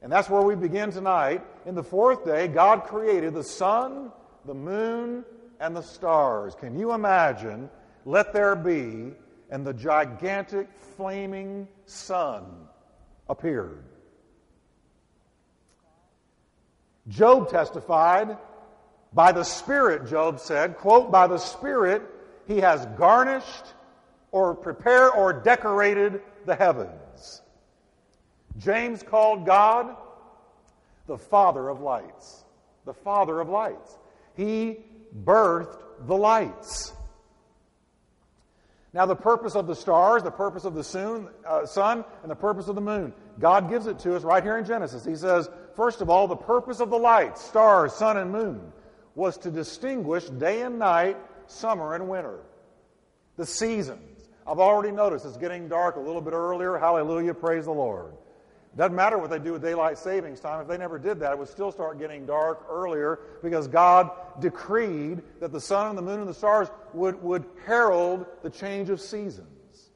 and 0.02 0.10
that's 0.10 0.28
where 0.28 0.42
we 0.42 0.56
begin 0.56 0.90
tonight, 0.90 1.44
in 1.64 1.74
the 1.74 1.82
fourth 1.82 2.24
day, 2.24 2.48
God 2.48 2.84
created 2.84 3.34
the 3.34 3.44
sun, 3.44 4.10
the 4.44 4.54
moon, 4.54 5.24
and 5.60 5.76
the 5.76 5.82
stars. 5.82 6.54
Can 6.56 6.76
you 6.76 6.92
imagine? 6.92 7.70
Let 8.04 8.32
there 8.32 8.56
be, 8.56 9.12
and 9.50 9.64
the 9.64 9.72
gigantic 9.72 10.68
flaming 10.96 11.68
sun 11.86 12.44
appeared. 13.28 13.84
Job 17.08 17.48
testified, 17.48 18.36
by 19.14 19.32
the 19.32 19.44
Spirit, 19.44 20.08
Job 20.08 20.40
said, 20.40 20.76
quote, 20.78 21.10
by 21.10 21.26
the 21.26 21.38
Spirit, 21.38 22.02
he 22.46 22.58
has 22.58 22.86
garnished 22.98 23.64
or 24.30 24.54
prepared 24.54 25.12
or 25.16 25.32
decorated 25.32 26.22
the 26.46 26.54
heavens. 26.54 27.42
James 28.58 29.02
called 29.02 29.46
God 29.46 29.96
the 31.06 31.18
Father 31.18 31.68
of 31.68 31.80
lights. 31.80 32.44
The 32.84 32.94
Father 32.94 33.40
of 33.40 33.48
lights. 33.48 33.98
He 34.36 34.78
birthed 35.24 35.78
the 36.06 36.16
lights. 36.16 36.92
Now, 38.94 39.06
the 39.06 39.16
purpose 39.16 39.54
of 39.54 39.66
the 39.66 39.74
stars, 39.74 40.22
the 40.22 40.30
purpose 40.30 40.64
of 40.64 40.74
the 40.74 40.84
soon, 40.84 41.28
uh, 41.46 41.64
sun, 41.64 42.04
and 42.22 42.30
the 42.30 42.36
purpose 42.36 42.68
of 42.68 42.74
the 42.74 42.82
moon, 42.82 43.14
God 43.38 43.70
gives 43.70 43.86
it 43.86 43.98
to 44.00 44.14
us 44.14 44.22
right 44.22 44.42
here 44.42 44.58
in 44.58 44.66
Genesis. 44.66 45.04
He 45.04 45.16
says, 45.16 45.48
first 45.74 46.02
of 46.02 46.10
all, 46.10 46.28
the 46.28 46.36
purpose 46.36 46.80
of 46.80 46.90
the 46.90 46.98
lights, 46.98 47.42
stars, 47.42 47.94
sun, 47.94 48.18
and 48.18 48.30
moon, 48.30 48.60
was 49.14 49.36
to 49.38 49.50
distinguish 49.50 50.24
day 50.24 50.62
and 50.62 50.78
night, 50.78 51.16
summer 51.46 51.94
and 51.94 52.08
winter. 52.08 52.40
The 53.36 53.46
seasons. 53.46 54.28
I've 54.46 54.58
already 54.58 54.90
noticed 54.90 55.24
it's 55.24 55.36
getting 55.36 55.68
dark 55.68 55.96
a 55.96 56.00
little 56.00 56.20
bit 56.20 56.32
earlier. 56.32 56.76
Hallelujah. 56.78 57.34
Praise 57.34 57.64
the 57.64 57.72
Lord. 57.72 58.12
Doesn't 58.76 58.96
matter 58.96 59.18
what 59.18 59.28
they 59.28 59.38
do 59.38 59.52
with 59.52 59.62
daylight 59.62 59.98
savings 59.98 60.40
time. 60.40 60.60
If 60.62 60.66
they 60.66 60.78
never 60.78 60.98
did 60.98 61.20
that, 61.20 61.32
it 61.32 61.38
would 61.38 61.48
still 61.48 61.70
start 61.70 61.98
getting 61.98 62.24
dark 62.24 62.66
earlier 62.70 63.20
because 63.42 63.68
God 63.68 64.10
decreed 64.40 65.22
that 65.40 65.52
the 65.52 65.60
sun 65.60 65.88
and 65.88 65.98
the 65.98 66.02
moon 66.02 66.20
and 66.20 66.28
the 66.28 66.34
stars 66.34 66.68
would, 66.94 67.22
would 67.22 67.44
herald 67.66 68.24
the 68.42 68.48
change 68.48 68.88
of 68.88 69.00
seasons. 69.00 69.90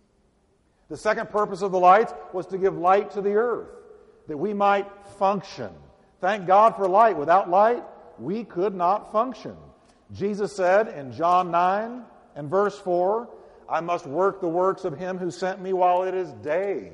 The 0.89 0.97
second 0.97 1.31
purpose 1.31 1.63
of 1.63 1.73
the 1.73 1.79
lights 1.79 2.13
was 2.33 2.47
to 2.49 2.59
give 2.59 2.77
light 2.77 3.11
to 3.13 3.23
the 3.23 3.33
earth, 3.33 3.71
that 4.29 4.37
we 4.37 4.53
might 4.53 4.87
function. 5.19 5.71
Thank 6.21 6.47
God 6.47 6.77
for 6.77 6.87
light. 6.87 7.17
Without 7.17 7.49
light, 7.49 7.83
we 8.19 8.45
could 8.45 8.75
not 8.75 9.13
function. 9.13 9.57
Jesus 10.13 10.55
said 10.55 10.89
in 10.89 11.13
John 11.13 11.51
9 11.51 12.03
and 12.37 12.51
verse 12.51 12.79
4, 12.79 13.29
I 13.69 13.81
must 13.81 14.07
work 14.07 14.41
the 14.41 14.49
works 14.49 14.85
of 14.85 14.97
him 14.97 15.19
who 15.19 15.31
sent 15.31 15.61
me 15.61 15.73
while 15.73 16.05
it 16.05 16.15
is 16.15 16.33
day. 16.35 16.93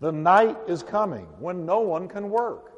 The 0.00 0.12
night 0.12 0.56
is 0.68 0.82
coming 0.82 1.26
when 1.38 1.66
no 1.66 1.80
one 1.80 2.08
can 2.08 2.30
work. 2.30 2.72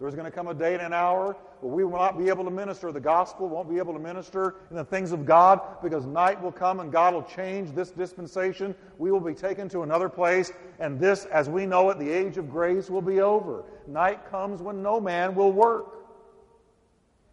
There's 0.00 0.14
going 0.14 0.26
to 0.26 0.30
come 0.30 0.46
a 0.46 0.54
day 0.54 0.74
and 0.74 0.82
an 0.82 0.92
hour 0.92 1.36
where 1.60 1.72
we 1.72 1.84
will 1.84 1.98
not 1.98 2.16
be 2.16 2.28
able 2.28 2.44
to 2.44 2.50
minister 2.50 2.92
the 2.92 3.00
gospel, 3.00 3.48
won't 3.48 3.68
be 3.68 3.78
able 3.78 3.92
to 3.92 3.98
minister 3.98 4.54
in 4.70 4.76
the 4.76 4.84
things 4.84 5.10
of 5.10 5.26
God 5.26 5.60
because 5.82 6.06
night 6.06 6.40
will 6.40 6.52
come 6.52 6.78
and 6.78 6.92
God 6.92 7.14
will 7.14 7.24
change 7.24 7.74
this 7.74 7.90
dispensation. 7.90 8.76
We 8.98 9.10
will 9.10 9.20
be 9.20 9.34
taken 9.34 9.68
to 9.70 9.82
another 9.82 10.08
place, 10.08 10.52
and 10.78 11.00
this, 11.00 11.24
as 11.26 11.48
we 11.48 11.66
know 11.66 11.90
it, 11.90 11.98
the 11.98 12.08
age 12.08 12.38
of 12.38 12.48
grace 12.48 12.88
will 12.88 13.02
be 13.02 13.20
over. 13.20 13.64
Night 13.88 14.30
comes 14.30 14.62
when 14.62 14.82
no 14.82 15.00
man 15.00 15.34
will 15.34 15.52
work. 15.52 15.86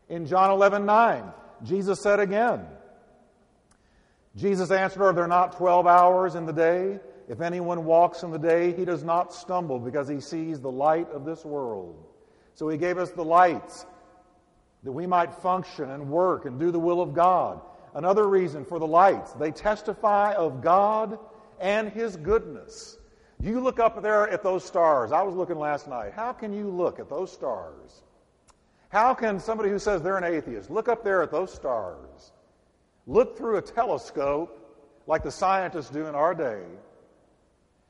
In 0.09 0.25
John 0.25 0.51
11 0.51 0.85
9, 0.85 1.23
Jesus 1.63 1.99
said 1.99 2.19
again, 2.19 2.65
Jesus 4.35 4.71
answered, 4.71 5.03
Are 5.03 5.13
there 5.13 5.27
not 5.27 5.57
12 5.57 5.87
hours 5.87 6.35
in 6.35 6.45
the 6.45 6.53
day? 6.53 6.99
If 7.27 7.41
anyone 7.41 7.85
walks 7.85 8.23
in 8.23 8.31
the 8.31 8.37
day, 8.37 8.73
he 8.73 8.85
does 8.85 9.03
not 9.03 9.33
stumble 9.33 9.79
because 9.79 10.07
he 10.07 10.19
sees 10.19 10.59
the 10.59 10.71
light 10.71 11.09
of 11.11 11.25
this 11.25 11.43
world. 11.43 12.05
So 12.53 12.69
he 12.69 12.77
gave 12.77 12.97
us 12.97 13.11
the 13.11 13.25
lights 13.25 13.85
that 14.83 14.91
we 14.91 15.07
might 15.07 15.33
function 15.33 15.89
and 15.89 16.09
work 16.09 16.45
and 16.45 16.59
do 16.59 16.71
the 16.71 16.79
will 16.79 17.01
of 17.01 17.13
God. 17.13 17.61
Another 17.95 18.27
reason 18.27 18.63
for 18.63 18.77
the 18.77 18.85
lights, 18.85 19.33
they 19.33 19.51
testify 19.51 20.33
of 20.33 20.61
God 20.61 21.17
and 21.59 21.89
his 21.89 22.15
goodness. 22.17 22.97
You 23.39 23.59
look 23.59 23.79
up 23.79 24.01
there 24.01 24.29
at 24.29 24.43
those 24.43 24.63
stars. 24.63 25.11
I 25.11 25.23
was 25.23 25.33
looking 25.35 25.57
last 25.57 25.87
night. 25.87 26.13
How 26.13 26.31
can 26.31 26.53
you 26.53 26.69
look 26.69 26.99
at 26.99 27.09
those 27.09 27.31
stars? 27.31 28.03
How 28.95 29.13
can 29.13 29.41
somebody 29.41 29.69
who 29.69 29.77
says 29.77 30.01
they're 30.01 30.17
an 30.17 30.23
atheist 30.23 30.71
look 30.71 30.87
up 30.87 31.03
there 31.03 31.21
at 31.21 31.29
those 31.29 31.53
stars, 31.53 32.31
look 33.07 33.37
through 33.37 33.57
a 33.57 33.61
telescope 33.61 34.57
like 35.05 35.21
the 35.21 35.31
scientists 35.31 35.89
do 35.89 36.05
in 36.05 36.15
our 36.15 36.33
day, 36.33 36.61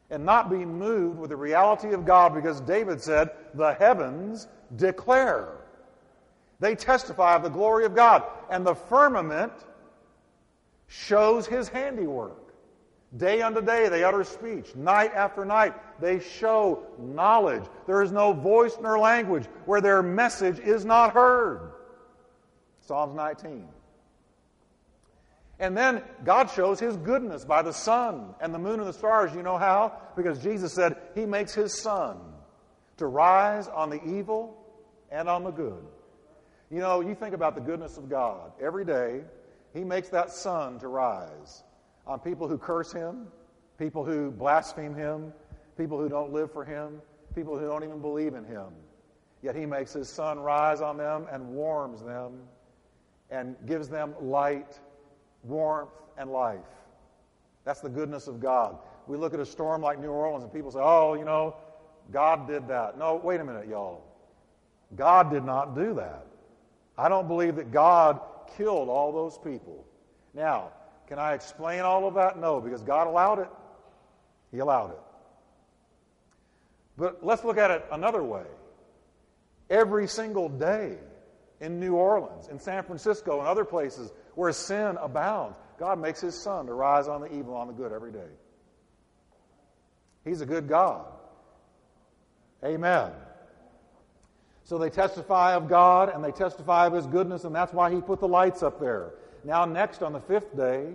and 0.10 0.26
not 0.26 0.50
be 0.50 0.66
moved 0.66 1.20
with 1.20 1.30
the 1.30 1.36
reality 1.36 1.94
of 1.94 2.08
God 2.08 2.34
because 2.34 2.60
David 2.60 3.04
said, 3.04 3.30
The 3.54 3.76
heavens 3.76 4.48
declare. 4.78 5.50
They 6.60 6.74
testify 6.74 7.36
of 7.36 7.44
the 7.44 7.50
glory 7.50 7.86
of 7.86 7.94
God. 7.94 8.24
And 8.50 8.66
the 8.66 8.74
firmament 8.74 9.54
shows 10.88 11.46
his 11.46 11.68
handiwork. 11.68 12.52
Day 13.16 13.44
unto 13.44 13.62
day 13.62 13.90
they 13.90 14.04
utter 14.04 14.24
speech. 14.24 14.74
Night 14.74 15.14
after 15.14 15.46
night 15.46 15.76
they 16.00 16.20
show 16.20 16.84
knowledge. 17.00 17.64
There 17.88 18.02
is 18.02 18.12
no 18.12 18.34
voice 18.34 18.78
nor 18.82 19.00
language 19.00 19.46
where 19.66 19.82
their 19.82 20.04
message 20.04 20.60
is 20.60 20.86
not 20.86 21.14
heard. 21.14 21.72
Psalms 22.82 23.16
19. 23.16 23.68
And 25.60 25.75
then 25.75 26.04
God 26.24 26.50
shows 26.52 26.80
his 26.80 26.98
goodness 26.98 27.46
by 27.46 27.62
the 27.62 27.72
sun 27.72 28.36
and 28.42 28.54
the 28.54 28.60
moon 28.60 28.80
and 28.80 28.88
the 28.88 28.94
stars. 28.94 29.34
You 29.34 29.42
know 29.42 29.58
how? 29.58 29.94
Because 30.16 30.40
Jesus 30.44 30.74
said 30.74 30.98
he 31.16 31.25
makes 31.25 31.54
his 31.54 31.74
sun 31.74 32.18
to 32.98 33.08
rise 33.08 33.68
on 33.68 33.90
the 33.90 34.04
evil 34.04 34.58
and 35.12 35.30
on 35.30 35.44
the 35.44 35.52
good. 35.52 35.84
You 36.70 36.80
know, 36.80 37.02
you 37.02 37.16
think 37.16 37.34
about 37.34 37.56
the 37.56 37.62
goodness 37.62 37.98
of 37.98 38.10
God. 38.10 38.52
Every 38.62 38.84
day, 38.84 39.22
he 39.74 39.84
makes 39.84 40.10
that 40.10 40.32
sun 40.32 40.80
to 40.80 40.88
rise 40.88 41.64
on 42.06 42.20
people 42.20 42.48
who 42.48 42.58
curse 42.58 42.92
him, 42.92 43.28
people 43.78 44.04
who 44.04 44.32
blaspheme 44.32 44.96
him, 44.96 45.34
people 45.77 46.00
who 46.00 46.10
don't 46.10 46.32
live 46.32 46.51
for 46.51 46.63
him, 46.63 47.01
people 47.34 47.58
who 47.58 47.65
don't 47.65 47.84
even 47.84 48.01
believe 48.01 48.34
in 48.34 48.46
him. 48.46 48.67
Yet 49.41 49.55
he 49.55 49.65
makes 49.65 49.94
his 49.94 50.10
sun 50.10 50.39
rise 50.39 50.82
on 50.82 50.98
them 50.98 51.27
and 51.32 51.48
warms 51.50 52.01
them 52.01 52.39
and 53.29 53.55
gives 53.65 53.89
them 53.89 54.13
light 54.22 54.79
warmth, 55.48 55.91
and 56.17 56.32
life. 56.32 56.60
That's 57.63 57.82
the 57.82 57.89
goodness 57.89 58.27
of 58.27 58.39
God. 58.39 58.77
We 59.08 59.17
look 59.17 59.34
at 59.34 59.39
a 59.39 59.46
storm 59.46 59.82
like 59.82 60.00
New 60.00 60.10
Orleans 60.10 60.44
and 60.44 60.53
people 60.53 60.72
say, 60.72 60.79
oh, 60.82 61.13
you 61.13 61.25
know, 61.25 61.55
God 62.12 62.48
did 62.48 62.67
that. 62.67 62.98
No, 62.98 63.15
wait 63.15 63.39
a 63.39 63.44
minute, 63.44 63.67
y'all. 63.67 64.03
God 64.96 65.32
did 65.32 65.44
not 65.44 65.75
do 65.75 65.94
that. 65.96 66.25
I 66.98 67.10
don't 67.10 67.27
believe 67.27 67.55
that 67.58 67.72
God 67.72 68.20
killed 68.55 68.88
all 68.88 69.12
those 69.12 69.38
people. 69.38 69.86
Now, 70.34 70.72
can 71.08 71.20
I 71.20 71.34
explain 71.34 71.82
all 71.82 72.08
of 72.08 72.13
that? 72.15 72.39
No, 72.39 72.62
because 72.62 72.82
God 72.82 73.08
allowed 73.08 73.39
it. 73.39 73.50
He 74.51 74.60
allowed 74.60 74.91
it. 74.91 75.00
But 76.98 77.24
let's 77.25 77.44
look 77.44 77.58
at 77.58 77.72
it 77.72 77.86
another 77.92 78.24
way. 78.24 78.46
Every 79.70 80.08
single 80.08 80.50
day 80.50 80.98
in 81.60 81.80
New 81.80 81.96
Orleans, 81.96 82.48
in 82.48 82.60
San 82.60 82.84
Francisco, 82.84 83.40
and 83.40 83.48
other 83.48 83.66
places, 83.66 84.12
where 84.36 84.52
sin 84.52 84.98
abounds, 85.02 85.58
God 85.80 86.00
makes 86.00 86.22
his 86.22 86.36
sun 86.36 86.68
to 86.68 86.74
rise 86.74 87.08
on 87.08 87.22
the 87.22 87.34
evil, 87.34 87.56
on 87.56 87.68
the 87.68 87.74
good 87.74 87.92
every 87.92 88.12
day. 88.12 88.30
He's 90.24 90.42
a 90.42 90.46
good 90.46 90.68
God. 90.68 91.06
Amen. 92.64 93.12
So 94.64 94.78
they 94.80 94.90
testify 94.90 95.54
of 95.54 95.70
God 95.70 96.10
and 96.10 96.24
they 96.24 96.32
testify 96.32 96.88
of 96.88 96.94
his 96.94 97.06
goodness, 97.06 97.44
and 97.44 97.56
that's 97.56 97.74
why 97.74 97.94
he 97.94 98.02
put 98.02 98.20
the 98.20 98.28
lights 98.28 98.64
up 98.64 98.80
there. 98.80 99.14
Now, 99.44 99.66
next 99.66 100.02
on 100.02 100.14
the 100.14 100.20
fifth 100.20 100.58
day, 100.58 100.94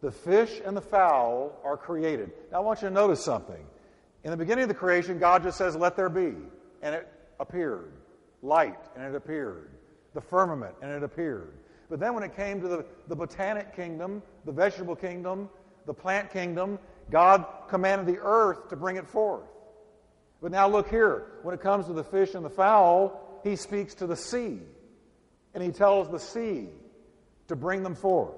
the 0.00 0.10
fish 0.10 0.60
and 0.64 0.76
the 0.76 0.80
fowl 0.80 1.60
are 1.64 1.76
created. 1.76 2.32
Now, 2.50 2.58
I 2.58 2.60
want 2.60 2.82
you 2.82 2.88
to 2.88 2.94
notice 2.94 3.22
something. 3.24 3.64
In 4.24 4.30
the 4.30 4.36
beginning 4.36 4.62
of 4.62 4.68
the 4.68 4.74
creation, 4.74 5.18
God 5.18 5.42
just 5.42 5.56
says, 5.56 5.76
Let 5.76 5.96
there 5.96 6.08
be. 6.08 6.34
And 6.82 6.94
it 6.94 7.08
appeared. 7.38 7.92
Light, 8.42 8.78
and 8.96 9.04
it 9.04 9.14
appeared. 9.14 9.70
The 10.14 10.20
firmament, 10.20 10.74
and 10.82 10.90
it 10.90 11.02
appeared. 11.02 11.54
But 11.88 12.00
then 12.00 12.14
when 12.14 12.22
it 12.22 12.36
came 12.36 12.60
to 12.60 12.68
the, 12.68 12.84
the 13.08 13.16
botanic 13.16 13.74
kingdom, 13.74 14.22
the 14.44 14.52
vegetable 14.52 14.96
kingdom, 14.96 15.48
the 15.86 15.94
plant 15.94 16.30
kingdom, 16.30 16.78
God 17.10 17.44
commanded 17.68 18.06
the 18.06 18.20
earth 18.20 18.68
to 18.68 18.76
bring 18.76 18.96
it 18.96 19.06
forth. 19.06 19.48
But 20.40 20.52
now 20.52 20.68
look 20.68 20.88
here. 20.88 21.26
When 21.42 21.54
it 21.54 21.60
comes 21.60 21.86
to 21.86 21.92
the 21.92 22.04
fish 22.04 22.34
and 22.34 22.44
the 22.44 22.50
fowl, 22.50 23.40
he 23.42 23.56
speaks 23.56 23.94
to 23.96 24.06
the 24.06 24.16
sea. 24.16 24.60
And 25.54 25.62
he 25.62 25.70
tells 25.70 26.08
the 26.08 26.18
sea 26.18 26.68
to 27.48 27.56
bring 27.56 27.82
them 27.82 27.94
forth. 27.94 28.34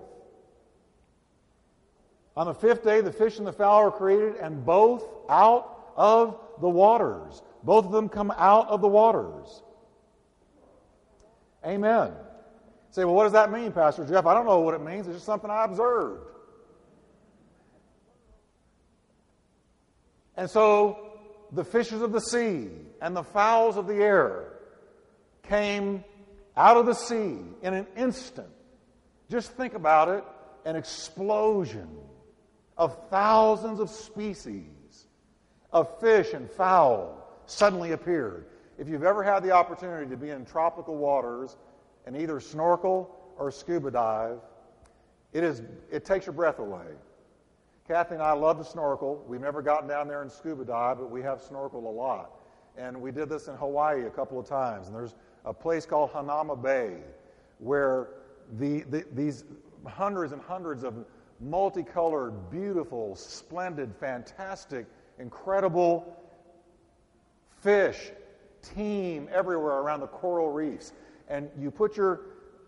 On 2.37 2.47
the 2.47 2.55
fifth 2.55 2.83
day, 2.83 3.03
the 3.03 3.13
fish 3.13 3.37
and 3.39 3.47
the 3.47 3.53
fowl 3.53 3.83
are 3.83 3.91
created, 3.91 4.37
and 4.37 4.65
both 4.65 5.07
out 5.29 5.72
of 5.97 6.39
the 6.61 6.69
waters. 6.69 7.43
Both 7.63 7.87
of 7.87 7.93
them 7.93 8.09
come 8.09 8.33
out 8.37 8.69
of 8.69 8.81
the 8.81 8.89
waters. 8.89 9.63
Amen 11.65 12.13
say, 12.93 13.07
well, 13.07 13.15
what 13.15 13.25
does 13.25 13.33
that 13.33 13.51
mean, 13.51 13.73
Pastor 13.73 14.05
Jeff? 14.05 14.27
I 14.27 14.35
don't 14.35 14.45
know 14.47 14.61
what 14.61 14.75
it 14.75 14.83
means. 14.83 15.07
It's 15.07 15.17
just 15.17 15.27
something 15.27 15.51
I 15.51 15.65
observed. 15.65 16.29
And 20.37 20.49
so 20.49 21.19
the 21.53 21.65
fishes 21.65 22.03
of 22.03 22.13
the 22.13 22.21
sea 22.21 22.69
and 23.01 23.17
the 23.17 23.23
fowls 23.23 23.77
of 23.77 23.87
the 23.87 23.95
air 23.95 24.53
came 25.43 26.05
out 26.57 26.77
of 26.77 26.87
the 26.87 26.95
sea 26.95 27.39
in 27.63 27.75
an 27.75 27.87
instant. 27.97 28.49
Just 29.31 29.53
think 29.53 29.75
about 29.75 30.09
it 30.09 30.25
an 30.65 30.77
explosion 30.77 31.89
of 32.77 33.09
thousands 33.09 33.81
of 33.81 33.91
species 33.91 34.69
of 35.73 35.99
fish 36.01 36.35
and 36.35 36.51
fowl 36.51 37.27
suddenly 37.47 37.93
appeared. 37.93 38.47
If 38.79 38.89
you've 38.89 39.05
ever 39.05 39.23
had 39.23 39.43
the 39.43 39.51
opportunity 39.51 40.09
to 40.11 40.17
be 40.17 40.31
in 40.31 40.45
tropical 40.45 40.97
waters 40.97 41.57
and 42.07 42.17
either 42.17 42.41
snorkel 42.41 43.15
or 43.39 43.51
scuba 43.51 43.91
dive, 43.91 44.39
it, 45.33 45.45
is, 45.45 45.63
it 45.91 46.05
takes 46.05 46.27
your 46.27 46.33
breath 46.35 46.59
away. 46.59 46.87
Kathy 47.89 48.15
and 48.15 48.23
I 48.23 48.33
love 48.33 48.59
to 48.59 48.65
snorkel. 48.65 49.25
We've 49.27 49.41
never 49.41 49.63
gotten 49.63 49.89
down 49.89 50.09
there 50.09 50.23
and 50.23 50.31
scuba 50.31 50.65
dive, 50.65 50.99
but 50.99 51.11
we 51.11 51.23
have 51.23 51.41
snorkeled 51.41 51.85
a 51.85 51.89
lot. 51.89 52.33
And 52.77 53.01
we 53.01 53.11
did 53.11 53.29
this 53.29 53.49
in 53.49 53.55
Hawaii 53.55 54.07
a 54.07 54.11
couple 54.11 54.39
of 54.39 54.47
times. 54.47 54.87
And 54.87 54.97
there's 54.97 55.15
a 55.45 55.53
place 55.53 55.85
called 55.85 56.13
Hanauma 56.13 56.61
Bay 56.61 56.97
where 57.59 58.09
the, 58.59 58.83
the, 58.83 59.05
these 59.13 59.45
hundreds 59.87 60.33
and 60.33 60.41
hundreds 60.41 60.85
of 60.85 60.95
multicolored, 61.41 62.51
beautiful, 62.51 63.17
splendid, 63.17 63.95
fantastic, 63.99 64.87
incredible 65.23 66.19
fish 67.61 68.11
teem 68.75 69.29
everywhere 69.33 69.79
around 69.79 70.01
the 70.01 70.07
coral 70.09 70.51
reefs. 70.51 70.93
And 71.29 71.49
you 71.59 71.71
put 71.71 71.97
your, 71.97 72.23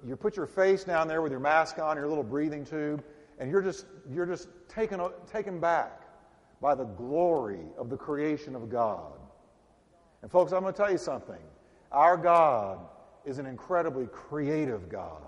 you 0.07 0.17
put 0.17 0.37
your 0.37 0.47
face 0.47 0.85
down 0.85 1.09
there 1.09 1.21
with 1.21 1.33
your 1.33 1.41
mask 1.41 1.79
on, 1.79 1.97
your 1.97 2.09
little 2.09 2.25
breathing 2.25 2.65
tube, 2.65 3.05
and 3.39 3.51
you're 3.51 3.61
just, 3.61 3.87
you're 4.11 4.27
just 4.27 4.49
taken, 4.69 5.01
taken 5.31 5.59
back 5.59 6.03
by 6.63 6.75
the 6.75 6.85
glory 6.85 7.67
of 7.77 7.91
the 7.91 7.97
creation 7.97 8.55
of 8.55 8.71
God. 8.71 9.13
And, 10.23 10.31
folks, 10.31 10.53
I'm 10.53 10.63
going 10.63 10.73
to 10.73 10.77
tell 10.77 10.91
you 10.91 10.99
something. 10.99 11.43
Our 11.93 12.17
God 12.17 12.79
is 13.25 13.39
an 13.39 13.47
incredibly 13.47 14.07
creative 14.07 14.89
God. 14.89 15.21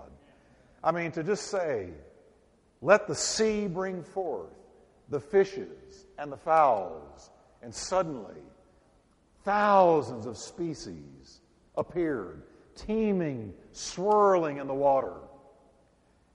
I 0.83 0.91
mean, 0.91 1.11
to 1.11 1.23
just 1.23 1.47
say, 1.47 1.89
let 2.81 3.07
the 3.07 3.15
sea 3.15 3.67
bring 3.67 4.01
forth 4.01 4.56
the 5.09 5.19
fishes 5.19 6.05
and 6.17 6.31
the 6.31 6.37
fowls, 6.37 7.29
and 7.61 7.73
suddenly 7.73 8.41
thousands 9.43 10.25
of 10.25 10.37
species 10.37 11.41
appeared, 11.75 12.43
teeming, 12.75 13.53
swirling 13.71 14.57
in 14.57 14.67
the 14.67 14.73
water. 14.73 15.13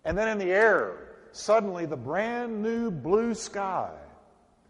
And 0.04 0.16
then 0.16 0.28
in 0.28 0.38
the 0.38 0.50
air, 0.50 1.16
suddenly 1.32 1.86
the 1.86 1.96
brand 1.96 2.62
new 2.62 2.90
blue 2.90 3.34
sky 3.34 3.90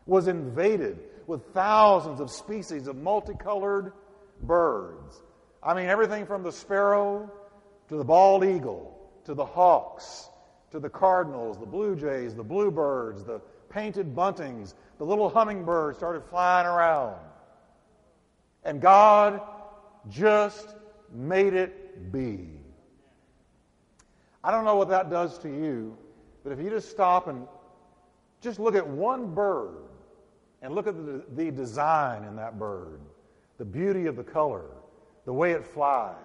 was 0.07 0.29
invaded 0.29 0.99
with 1.27 1.45
thousands 1.55 2.21
of 2.21 2.31
species 2.31 2.89
of 2.89 2.97
multicolored 2.97 3.93
birds. 4.43 5.23
I 5.63 5.75
mean, 5.75 5.87
everything 5.87 6.27
from 6.27 6.43
the 6.43 6.53
sparrow 6.53 7.31
to 7.89 7.97
the 7.97 8.05
bald 8.05 8.45
eagle 8.45 8.99
to 9.25 9.35
the 9.35 9.45
hawks 9.45 10.29
to 10.73 10.81
the 10.81 10.89
cardinals, 10.89 11.59
the 11.59 11.67
blue 11.67 11.95
jays, 11.95 12.35
the 12.35 12.43
bluebirds, 12.43 13.25
the 13.25 13.41
painted 13.73 14.15
buntings, 14.15 14.75
the 14.99 15.05
little 15.05 15.29
hummingbirds 15.29 15.99
started 15.99 16.23
flying 16.25 16.67
around. 16.67 17.17
And 18.65 18.81
God 18.81 19.41
just 20.09 20.75
made 21.13 21.55
it 21.55 22.13
be. 22.13 22.49
I 24.45 24.51
don't 24.51 24.65
know 24.65 24.77
what 24.77 24.89
that 24.89 25.11
does 25.11 25.39
to 25.41 25.49
you, 25.49 25.97
but 26.43 26.53
if 26.53 26.61
you 26.61 26.71
just 26.71 26.91
stop 26.91 27.29
and 27.29 27.47
just 28.41 28.59
look 28.59 28.75
at 28.75 28.87
one 28.87 29.35
bird 29.35 29.85
and 30.63 30.75
look 30.75 30.87
at 30.87 30.97
the, 30.97 31.25
the 31.35 31.51
design 31.51 32.25
in 32.25 32.37
that 32.37 32.59
bird, 32.59 33.01
the 33.59 33.65
beauty 33.65 34.07
of 34.07 34.17
the 34.17 34.25
color, 34.25 34.67
the 35.25 35.33
way 35.33 35.53
it 35.53 35.65
flies, 35.65 36.17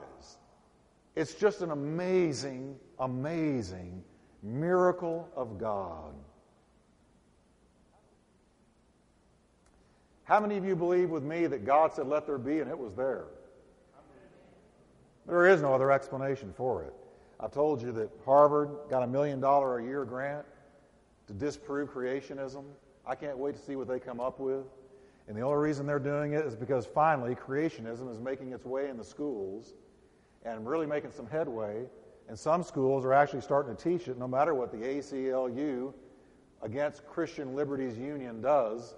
it's 1.15 1.35
just 1.35 1.61
an 1.61 1.71
amazing, 1.71 2.75
amazing 2.99 4.03
miracle 4.43 5.27
of 5.35 5.59
God. 5.59 6.13
How 10.27 10.41
many 10.41 10.57
of 10.57 10.65
you 10.65 10.75
believe 10.75 11.09
with 11.09 11.23
me 11.23 11.47
that 11.47 11.63
God 11.63 11.93
said, 11.93 12.05
let 12.05 12.25
there 12.25 12.37
be, 12.37 12.59
and 12.59 12.69
it 12.69 12.77
was 12.77 12.93
there? 12.95 13.27
There 15.25 15.45
is 15.45 15.61
no 15.61 15.73
other 15.73 15.89
explanation 15.89 16.51
for 16.51 16.83
it. 16.83 16.93
I 17.39 17.47
told 17.47 17.81
you 17.81 17.93
that 17.93 18.09
Harvard 18.25 18.69
got 18.89 19.03
a 19.03 19.07
million 19.07 19.39
dollar 19.39 19.79
a 19.79 19.83
year 19.83 20.03
grant 20.03 20.45
to 21.27 21.33
disprove 21.33 21.93
creationism. 21.93 22.65
I 23.05 23.15
can't 23.15 23.37
wait 23.37 23.55
to 23.55 23.61
see 23.61 23.77
what 23.77 23.87
they 23.87 24.01
come 24.01 24.19
up 24.19 24.37
with. 24.37 24.65
And 25.29 25.37
the 25.37 25.41
only 25.41 25.59
reason 25.59 25.85
they're 25.85 25.97
doing 25.97 26.33
it 26.33 26.45
is 26.45 26.57
because 26.57 26.85
finally 26.85 27.33
creationism 27.33 28.11
is 28.11 28.19
making 28.19 28.51
its 28.51 28.65
way 28.65 28.89
in 28.89 28.97
the 28.97 29.05
schools 29.05 29.75
and 30.43 30.67
really 30.67 30.87
making 30.87 31.11
some 31.11 31.27
headway. 31.27 31.85
And 32.27 32.37
some 32.37 32.63
schools 32.63 33.05
are 33.05 33.13
actually 33.13 33.41
starting 33.41 33.73
to 33.73 33.81
teach 33.81 34.09
it 34.09 34.17
no 34.17 34.27
matter 34.27 34.53
what 34.53 34.73
the 34.73 34.79
ACLU 34.79 35.93
against 36.61 37.05
Christian 37.07 37.55
Liberties 37.55 37.97
Union 37.97 38.41
does. 38.41 38.95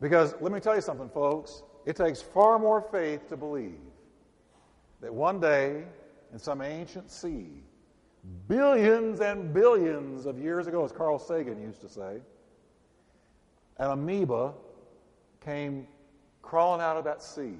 Because 0.00 0.34
let 0.40 0.52
me 0.52 0.60
tell 0.60 0.74
you 0.74 0.80
something, 0.80 1.08
folks. 1.08 1.62
It 1.86 1.96
takes 1.96 2.20
far 2.20 2.58
more 2.58 2.80
faith 2.80 3.28
to 3.28 3.36
believe 3.36 3.78
that 5.00 5.12
one 5.12 5.40
day 5.40 5.84
in 6.32 6.38
some 6.38 6.60
ancient 6.60 7.10
sea, 7.10 7.62
billions 8.48 9.20
and 9.20 9.54
billions 9.54 10.26
of 10.26 10.38
years 10.38 10.66
ago, 10.66 10.84
as 10.84 10.92
Carl 10.92 11.18
Sagan 11.18 11.60
used 11.62 11.80
to 11.82 11.88
say, 11.88 12.20
an 13.78 13.90
amoeba 13.90 14.52
came 15.40 15.86
crawling 16.42 16.80
out 16.80 16.96
of 16.96 17.04
that 17.04 17.22
sea. 17.22 17.58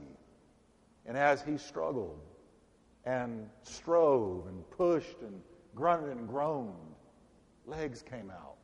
And 1.07 1.17
as 1.17 1.43
he 1.43 1.57
struggled 1.57 2.19
and 3.05 3.49
strove 3.63 4.47
and 4.49 4.69
pushed 4.71 5.21
and 5.21 5.41
grunted 5.75 6.11
and 6.11 6.27
groaned, 6.27 6.75
legs 7.65 8.03
came 8.03 8.31
out. 8.31 8.57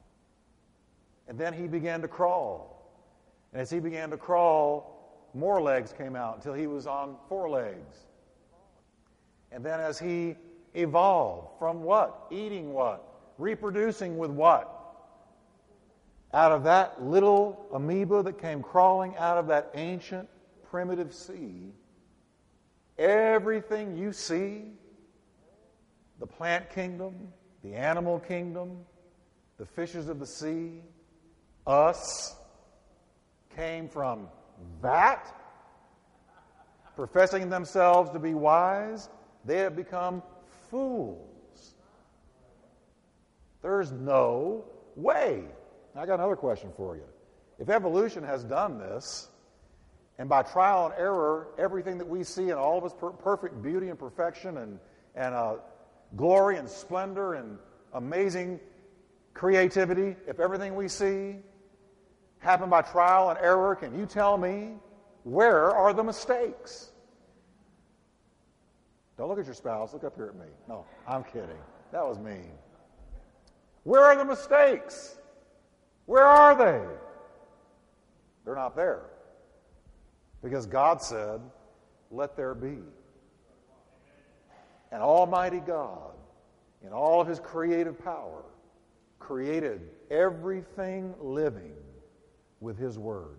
And 1.28 1.38
then 1.38 1.52
he 1.52 1.68
began 1.68 2.02
to 2.02 2.08
crawl. 2.08 2.81
And 3.52 3.60
as 3.60 3.70
he 3.70 3.80
began 3.80 4.10
to 4.10 4.16
crawl, 4.16 5.30
more 5.34 5.60
legs 5.60 5.92
came 5.92 6.16
out 6.16 6.36
until 6.36 6.54
he 6.54 6.66
was 6.66 6.86
on 6.86 7.16
four 7.28 7.48
legs. 7.48 7.96
And 9.50 9.64
then 9.64 9.80
as 9.80 9.98
he 9.98 10.36
evolved 10.74 11.58
from 11.58 11.82
what? 11.82 12.26
Eating 12.30 12.72
what? 12.72 13.06
Reproducing 13.38 14.16
with 14.16 14.30
what? 14.30 14.78
Out 16.32 16.52
of 16.52 16.64
that 16.64 17.02
little 17.02 17.66
amoeba 17.74 18.22
that 18.22 18.40
came 18.40 18.62
crawling 18.62 19.14
out 19.16 19.36
of 19.36 19.48
that 19.48 19.70
ancient 19.74 20.28
primitive 20.70 21.12
sea, 21.12 21.72
everything 22.98 23.96
you 23.98 24.12
see 24.12 24.72
the 26.18 26.26
plant 26.26 26.70
kingdom, 26.70 27.28
the 27.62 27.74
animal 27.74 28.18
kingdom, 28.18 28.78
the 29.58 29.66
fishes 29.66 30.08
of 30.08 30.18
the 30.18 30.26
sea, 30.26 30.80
us 31.66 32.34
came 33.56 33.88
from 33.88 34.28
that, 34.80 35.34
professing 36.96 37.48
themselves 37.48 38.10
to 38.10 38.18
be 38.18 38.34
wise 38.34 39.08
they 39.44 39.58
have 39.58 39.74
become 39.74 40.22
fools. 40.70 41.74
There's 43.60 43.92
no 43.92 44.64
way. 44.96 45.44
I 45.94 46.06
got 46.06 46.14
another 46.14 46.36
question 46.36 46.70
for 46.76 46.96
you. 46.96 47.04
If 47.58 47.68
evolution 47.68 48.24
has 48.24 48.44
done 48.44 48.78
this, 48.78 49.28
and 50.18 50.28
by 50.28 50.42
trial 50.42 50.86
and 50.86 50.94
error, 50.98 51.48
everything 51.58 51.98
that 51.98 52.08
we 52.08 52.22
see 52.24 52.50
in 52.50 52.54
all 52.54 52.78
of 52.78 52.84
its 52.84 52.94
per- 52.94 53.10
perfect 53.10 53.62
beauty 53.62 53.88
and 53.88 53.98
perfection 53.98 54.58
and, 54.58 54.78
and 55.14 55.34
uh, 55.34 55.54
glory 56.16 56.56
and 56.56 56.68
splendor 56.68 57.34
and 57.34 57.58
amazing 57.94 58.60
creativity, 59.34 60.16
if 60.26 60.40
everything 60.40 60.74
we 60.74 60.88
see 60.88 61.36
happened 62.42 62.70
by 62.70 62.82
trial 62.82 63.30
and 63.30 63.38
error, 63.38 63.74
can 63.74 63.98
you 63.98 64.04
tell 64.04 64.36
me 64.36 64.74
where 65.22 65.70
are 65.70 65.94
the 65.94 66.02
mistakes? 66.02 66.90
Don't 69.16 69.28
look 69.28 69.38
at 69.38 69.46
your 69.46 69.54
spouse, 69.54 69.92
look 69.92 70.04
up 70.04 70.16
here 70.16 70.26
at 70.26 70.34
me. 70.34 70.50
No, 70.68 70.84
I'm 71.06 71.22
kidding. 71.22 71.58
That 71.92 72.04
was 72.04 72.18
mean. 72.18 72.50
Where 73.84 74.02
are 74.02 74.16
the 74.16 74.24
mistakes? 74.24 75.16
Where 76.06 76.24
are 76.24 76.56
they? 76.56 76.84
They're 78.44 78.56
not 78.56 78.74
there. 78.74 79.04
Because 80.42 80.66
God 80.66 81.00
said, 81.00 81.40
Let 82.10 82.36
there 82.36 82.54
be. 82.54 82.78
And 84.90 85.00
Almighty 85.00 85.60
God, 85.60 86.14
in 86.84 86.92
all 86.92 87.20
of 87.20 87.28
His 87.28 87.38
creative 87.38 88.02
power, 88.02 88.42
created 89.20 89.82
everything 90.10 91.14
living 91.20 91.72
with 92.62 92.78
His 92.78 92.98
Word. 92.98 93.38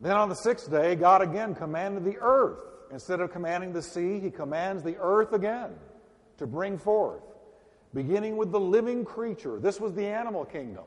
Then 0.00 0.12
on 0.12 0.28
the 0.28 0.36
sixth 0.36 0.70
day, 0.70 0.94
God 0.94 1.22
again 1.22 1.54
commanded 1.54 2.04
the 2.04 2.18
earth. 2.20 2.60
Instead 2.90 3.20
of 3.20 3.32
commanding 3.32 3.72
the 3.72 3.82
sea, 3.82 4.20
he 4.20 4.30
commands 4.30 4.82
the 4.82 4.96
earth 4.98 5.32
again 5.32 5.72
to 6.38 6.46
bring 6.46 6.78
forth. 6.78 7.20
beginning 7.94 8.36
with 8.36 8.52
the 8.52 8.60
living 8.60 9.04
creature. 9.04 9.58
This 9.58 9.80
was 9.80 9.94
the 9.94 10.06
animal 10.06 10.44
kingdom. 10.44 10.84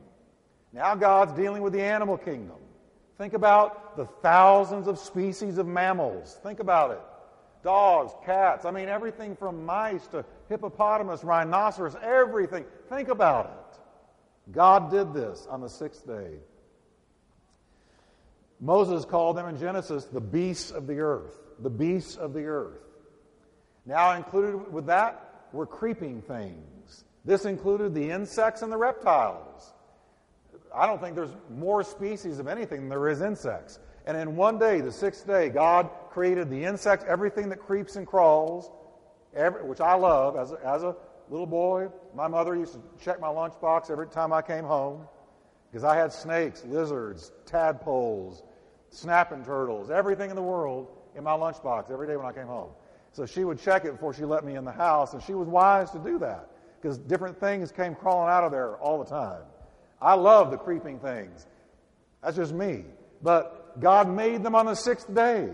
Now 0.72 0.94
God's 0.94 1.32
dealing 1.32 1.62
with 1.62 1.72
the 1.72 1.82
animal 1.82 2.16
kingdom. 2.16 2.56
Think 3.18 3.34
about 3.34 3.96
the 3.96 4.06
thousands 4.22 4.88
of 4.88 4.98
species 4.98 5.58
of 5.58 5.66
mammals. 5.66 6.38
Think 6.42 6.60
about 6.60 6.92
it. 6.92 7.00
Dogs, 7.62 8.12
cats, 8.24 8.64
I 8.64 8.70
mean, 8.72 8.88
everything 8.88 9.36
from 9.36 9.64
mice 9.64 10.06
to 10.08 10.24
hippopotamus, 10.48 11.22
rhinoceros, 11.22 11.94
everything. 12.02 12.64
Think 12.88 13.08
about 13.08 13.46
it. 13.46 13.61
God 14.50 14.90
did 14.90 15.14
this 15.14 15.46
on 15.48 15.60
the 15.60 15.68
sixth 15.68 16.06
day. 16.06 16.38
Moses 18.60 19.04
called 19.04 19.36
them 19.36 19.48
in 19.48 19.58
Genesis 19.58 20.04
the 20.04 20.20
beasts 20.20 20.70
of 20.70 20.86
the 20.86 21.00
earth. 21.00 21.36
The 21.60 21.70
beasts 21.70 22.16
of 22.16 22.32
the 22.32 22.44
earth. 22.44 22.78
Now, 23.86 24.12
included 24.12 24.72
with 24.72 24.86
that 24.86 25.46
were 25.52 25.66
creeping 25.66 26.22
things. 26.22 27.04
This 27.24 27.44
included 27.44 27.94
the 27.94 28.10
insects 28.10 28.62
and 28.62 28.72
the 28.72 28.76
reptiles. 28.76 29.72
I 30.74 30.86
don't 30.86 31.00
think 31.00 31.14
there's 31.14 31.34
more 31.50 31.82
species 31.82 32.38
of 32.38 32.48
anything 32.48 32.80
than 32.80 32.88
there 32.88 33.08
is 33.08 33.20
insects. 33.20 33.78
And 34.06 34.16
in 34.16 34.36
one 34.36 34.58
day, 34.58 34.80
the 34.80 34.92
sixth 34.92 35.26
day, 35.26 35.48
God 35.48 35.90
created 36.10 36.50
the 36.50 36.64
insects, 36.64 37.04
everything 37.08 37.48
that 37.50 37.60
creeps 37.60 37.96
and 37.96 38.06
crawls, 38.06 38.70
every, 39.34 39.64
which 39.64 39.80
I 39.80 39.94
love. 39.94 40.36
As 40.36 40.52
a, 40.52 40.58
as 40.64 40.82
a 40.82 40.96
little 41.30 41.46
boy, 41.46 41.88
my 42.14 42.28
mother 42.28 42.54
used 42.54 42.74
to 42.74 42.82
check 43.02 43.20
my 43.20 43.28
lunchbox 43.28 43.90
every 43.90 44.08
time 44.08 44.32
I 44.32 44.42
came 44.42 44.64
home 44.64 45.06
because 45.70 45.84
I 45.84 45.96
had 45.96 46.12
snakes, 46.12 46.64
lizards, 46.64 47.32
tadpoles, 47.46 48.42
snapping 48.90 49.44
turtles, 49.44 49.90
everything 49.90 50.30
in 50.30 50.36
the 50.36 50.42
world 50.42 50.88
in 51.16 51.24
my 51.24 51.32
lunchbox 51.32 51.90
every 51.90 52.06
day 52.06 52.16
when 52.16 52.26
I 52.26 52.32
came 52.32 52.46
home. 52.46 52.70
So 53.12 53.26
she 53.26 53.44
would 53.44 53.60
check 53.60 53.84
it 53.84 53.92
before 53.92 54.14
she 54.14 54.24
let 54.24 54.44
me 54.44 54.56
in 54.56 54.64
the 54.64 54.72
house, 54.72 55.12
and 55.12 55.22
she 55.22 55.34
was 55.34 55.48
wise 55.48 55.90
to 55.90 55.98
do 55.98 56.18
that 56.18 56.48
because 56.80 56.98
different 56.98 57.38
things 57.38 57.70
came 57.70 57.94
crawling 57.94 58.30
out 58.30 58.44
of 58.44 58.50
there 58.50 58.76
all 58.76 58.98
the 59.02 59.08
time. 59.08 59.42
I 60.00 60.14
love 60.14 60.50
the 60.50 60.56
creeping 60.56 60.98
things. 60.98 61.46
That's 62.22 62.36
just 62.36 62.52
me. 62.52 62.84
But 63.22 63.80
God 63.80 64.08
made 64.08 64.42
them 64.42 64.54
on 64.54 64.66
the 64.66 64.74
sixth 64.74 65.12
day 65.14 65.50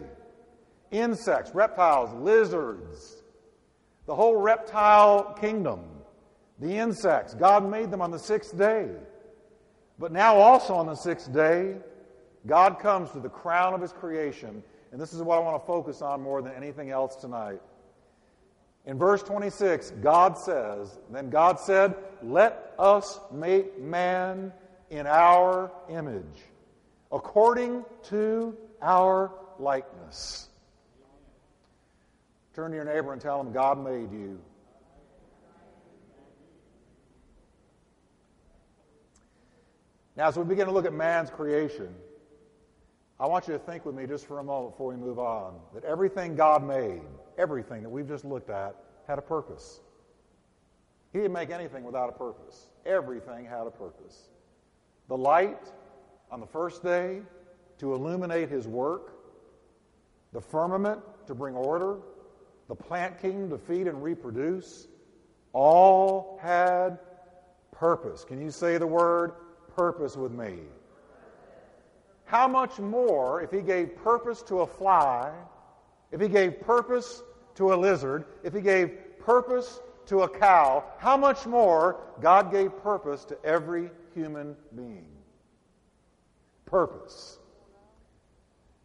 insects, 0.91 1.55
reptiles, 1.55 2.13
lizards, 2.15 3.18
the 4.09 4.15
whole 4.15 4.37
reptile 4.37 5.37
kingdom, 5.39 5.81
the 6.59 6.79
insects. 6.79 7.35
God 7.35 7.71
made 7.71 7.91
them 7.91 8.01
on 8.01 8.11
the 8.11 8.19
sixth 8.19 8.57
day. 8.57 8.89
But 9.99 10.13
now, 10.13 10.37
also 10.37 10.75
on 10.75 10.87
the 10.87 10.95
sixth 10.95 11.31
day, 11.31 11.77
God 12.47 12.79
comes 12.79 13.11
to 13.11 13.21
the 13.21 13.29
crown 13.29 13.75
of 13.75 13.83
his 13.83 13.93
creation, 13.93 14.63
and 14.93 15.01
this 15.01 15.13
is 15.13 15.23
what 15.23 15.37
I 15.37 15.41
want 15.41 15.63
to 15.63 15.67
focus 15.67 16.01
on 16.01 16.23
more 16.23 16.41
than 16.41 16.55
anything 16.55 16.91
else 16.91 17.17
tonight. 17.17 17.61
In 18.87 18.97
verse 18.97 19.23
26, 19.23 19.91
God 20.01 20.39
says, 20.39 20.99
Then 21.11 21.29
God 21.29 21.61
said, 21.61 21.95
Let 22.23 22.73
us 22.79 23.21
make 23.31 23.79
man 23.79 24.55
in 24.89 25.07
our 25.07 25.71
image, 25.91 26.25
according 27.13 27.85
to 28.05 28.57
our 28.81 29.33
likeness. 29.59 30.48
Turn 32.59 32.73
to 32.73 32.77
your 32.77 32.85
neighbor 32.85 33.13
and 33.13 33.23
tell 33.23 33.41
them, 33.41 33.53
God 33.53 33.79
made 33.79 34.11
you. 34.11 34.41
Now, 40.17 40.27
as 40.27 40.37
we 40.37 40.43
begin 40.43 40.67
to 40.67 40.73
look 40.73 40.85
at 40.85 40.93
man's 40.93 41.31
creation, 41.31 41.95
I 43.21 43.27
want 43.27 43.47
you 43.47 43.53
to 43.53 43.61
think 43.61 43.87
with 43.87 43.95
me 43.95 44.09
just 44.09 44.27
for 44.27 44.41
a 44.41 44.43
moment 44.43 44.73
before 44.73 44.89
we 44.89 44.97
move 44.97 45.21
on 45.21 45.55
that 45.73 45.85
everything 45.85 46.35
God 46.35 46.67
made, 46.67 47.03
everything 47.39 47.85
that 47.85 47.91
we've 47.91 48.09
just 48.09 48.25
looked 48.25 48.51
at, 48.51 48.75
had 49.07 49.21
a 49.21 49.23
purpose. 49.23 49.79
He 51.13 51.21
didn't 51.21 51.35
make 51.35 51.51
anything 51.51 51.85
without 51.85 52.09
a 52.09 52.19
purpose. 52.19 52.71
Everything 52.85 53.45
had 53.45 53.69
a 53.69 53.71
purpose. 53.71 54.31
The 55.07 55.17
light 55.17 55.71
on 56.29 56.41
the 56.41 56.47
first 56.49 56.83
day 56.83 57.21
to 57.79 57.95
illuminate 57.95 58.49
his 58.49 58.67
work, 58.67 59.13
the 60.33 60.41
firmament 60.41 61.01
to 61.29 61.37
bring 61.37 61.55
order, 61.55 61.99
the 62.69 62.75
plant 62.75 63.21
kingdom 63.21 63.51
to 63.51 63.59
feed 63.59 63.87
and 63.87 64.03
reproduce, 64.03 64.87
all 65.53 66.39
had 66.43 66.99
purpose. 67.73 68.25
Can 68.25 68.41
you 68.41 68.51
say 68.51 68.79
the 68.79 68.87
word 68.87 69.33
purpose 69.75 70.17
with 70.17 70.33
me? 70.33 70.59
how 72.29 72.47
much 72.47 72.79
more 72.79 73.41
if 73.41 73.51
he 73.51 73.63
gave 73.63 73.97
purpose 73.97 74.43
to 74.43 74.61
a 74.61 74.67
fly, 74.67 75.33
if 76.13 76.21
he 76.21 76.29
gave 76.29 76.61
purpose 76.61 77.23
to 77.55 77.73
a 77.73 77.77
lizard, 77.77 78.27
if 78.45 78.53
he 78.53 78.61
gave 78.61 78.93
purpose 79.19 79.81
to 80.07 80.23
a 80.23 80.29
cow, 80.29 80.85
how 80.99 81.17
much 81.17 81.47
more 81.47 82.01
God 82.21 82.53
gave 82.53 82.77
purpose 82.83 83.25
to 83.27 83.45
every 83.45 83.91
human 84.15 84.55
being? 84.77 85.09
Purpose. 86.67 87.39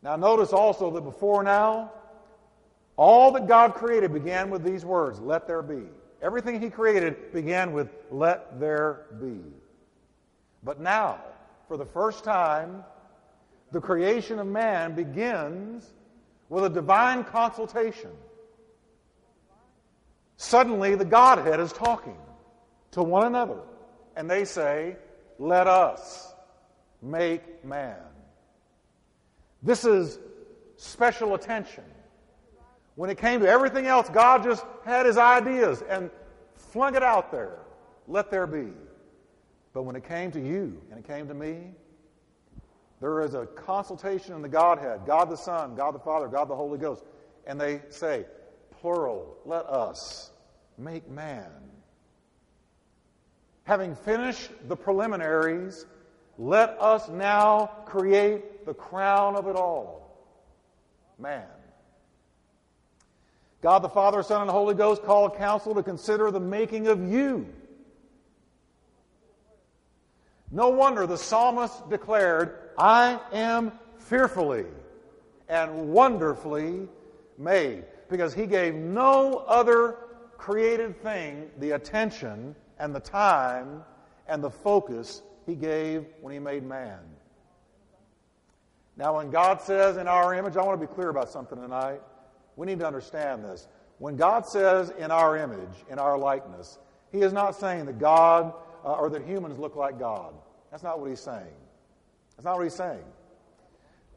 Now, 0.01 0.15
notice 0.15 0.53
also 0.53 0.89
that 0.91 1.01
before 1.01 1.43
now, 1.43 1.91
all 2.95 3.31
that 3.31 3.47
God 3.47 3.73
created 3.73 4.13
began 4.13 4.49
with 4.49 4.63
these 4.63 4.85
words 4.85 5.19
let 5.19 5.47
there 5.47 5.61
be. 5.61 5.83
Everything 6.21 6.61
He 6.61 6.69
created 6.69 7.33
began 7.33 7.73
with 7.73 7.89
let 8.11 8.59
there 8.59 9.05
be. 9.19 9.39
But 10.63 10.79
now, 10.79 11.19
for 11.67 11.77
the 11.77 11.85
first 11.85 12.23
time, 12.23 12.83
the 13.71 13.81
creation 13.81 14.39
of 14.39 14.47
man 14.47 14.95
begins 14.95 15.91
with 16.49 16.63
a 16.63 16.69
divine 16.69 17.23
consultation. 17.23 18.11
Suddenly, 20.37 20.95
the 20.95 21.05
Godhead 21.05 21.59
is 21.59 21.73
talking 21.73 22.17
to 22.91 23.01
one 23.01 23.25
another, 23.25 23.59
and 24.15 24.29
they 24.29 24.45
say, 24.45 24.95
Let 25.39 25.67
us 25.67 26.33
make 27.01 27.65
man. 27.65 27.97
This 29.61 29.85
is 29.85 30.19
special 30.77 31.33
attention. 31.35 31.83
When 32.95 33.09
it 33.09 33.17
came 33.17 33.39
to 33.39 33.47
everything 33.47 33.87
else, 33.87 34.09
God 34.09 34.43
just 34.43 34.65
had 34.85 35.05
his 35.05 35.17
ideas 35.17 35.83
and 35.89 36.11
flung 36.55 36.95
it 36.95 37.03
out 37.03 37.31
there. 37.31 37.59
Let 38.07 38.29
there 38.29 38.45
be. 38.45 38.67
But 39.73 39.83
when 39.83 39.95
it 39.95 40.03
came 40.03 40.31
to 40.31 40.39
you 40.39 40.79
and 40.91 40.99
it 40.99 41.07
came 41.07 41.27
to 41.27 41.33
me, 41.33 41.71
there 43.01 43.21
is 43.21 43.33
a 43.33 43.45
consultation 43.47 44.35
in 44.35 44.41
the 44.41 44.49
Godhead 44.49 45.01
God 45.05 45.29
the 45.29 45.35
Son, 45.35 45.75
God 45.75 45.95
the 45.95 45.99
Father, 45.99 46.27
God 46.27 46.47
the 46.47 46.55
Holy 46.55 46.77
Ghost. 46.77 47.03
And 47.45 47.59
they 47.59 47.81
say, 47.89 48.25
plural, 48.79 49.37
let 49.45 49.65
us 49.65 50.31
make 50.77 51.09
man. 51.09 51.49
Having 53.63 53.95
finished 53.95 54.51
the 54.67 54.75
preliminaries, 54.75 55.85
let 56.37 56.77
us 56.79 57.09
now 57.09 57.71
create 57.85 58.65
the 58.65 58.73
crown 58.73 59.35
of 59.35 59.47
it 59.47 59.55
all 59.55 60.01
man. 61.19 61.45
God 63.63 63.79
the 63.79 63.89
Father, 63.89 64.21
Son, 64.21 64.41
and 64.41 64.49
the 64.49 64.53
Holy 64.53 64.75
Ghost 64.75 65.03
called 65.03 65.37
council 65.37 65.73
to 65.73 65.81
consider 65.81 66.29
the 66.31 66.39
making 66.39 66.87
of 66.87 67.01
you. 67.01 67.47
No 70.51 70.67
wonder 70.67 71.07
the 71.07 71.17
psalmist 71.17 71.89
declared, 71.89 72.59
I 72.77 73.21
am 73.31 73.71
fearfully 73.97 74.65
and 75.47 75.93
wonderfully 75.93 76.89
made. 77.37 77.85
Because 78.09 78.33
he 78.33 78.45
gave 78.45 78.75
no 78.75 79.45
other 79.47 79.95
created 80.37 81.01
thing 81.01 81.49
the 81.59 81.71
attention 81.71 82.53
and 82.79 82.93
the 82.93 82.99
time 82.99 83.81
and 84.27 84.43
the 84.43 84.51
focus 84.51 85.21
he 85.45 85.55
gave 85.55 86.05
when 86.19 86.33
he 86.33 86.39
made 86.39 86.65
man. 86.65 86.99
Now, 88.97 89.15
when 89.15 89.31
God 89.31 89.61
says 89.61 89.95
in 89.95 90.09
our 90.09 90.33
image, 90.33 90.57
I 90.57 90.63
want 90.63 90.79
to 90.79 90.85
be 90.85 90.93
clear 90.93 91.07
about 91.07 91.29
something 91.29 91.57
tonight. 91.57 92.01
We 92.55 92.67
need 92.67 92.79
to 92.79 92.87
understand 92.87 93.43
this. 93.43 93.67
When 93.99 94.15
God 94.15 94.45
says 94.45 94.91
in 94.97 95.11
our 95.11 95.37
image, 95.37 95.85
in 95.89 95.99
our 95.99 96.17
likeness, 96.17 96.79
he 97.11 97.21
is 97.21 97.33
not 97.33 97.55
saying 97.55 97.85
that 97.85 97.99
God 97.99 98.53
uh, 98.83 98.93
or 98.93 99.09
that 99.09 99.23
humans 99.23 99.59
look 99.59 99.75
like 99.75 99.99
God. 99.99 100.33
That's 100.71 100.83
not 100.83 100.99
what 100.99 101.09
he's 101.09 101.19
saying. 101.19 101.55
That's 102.35 102.45
not 102.45 102.57
what 102.57 102.63
he's 102.63 102.75
saying. 102.75 103.03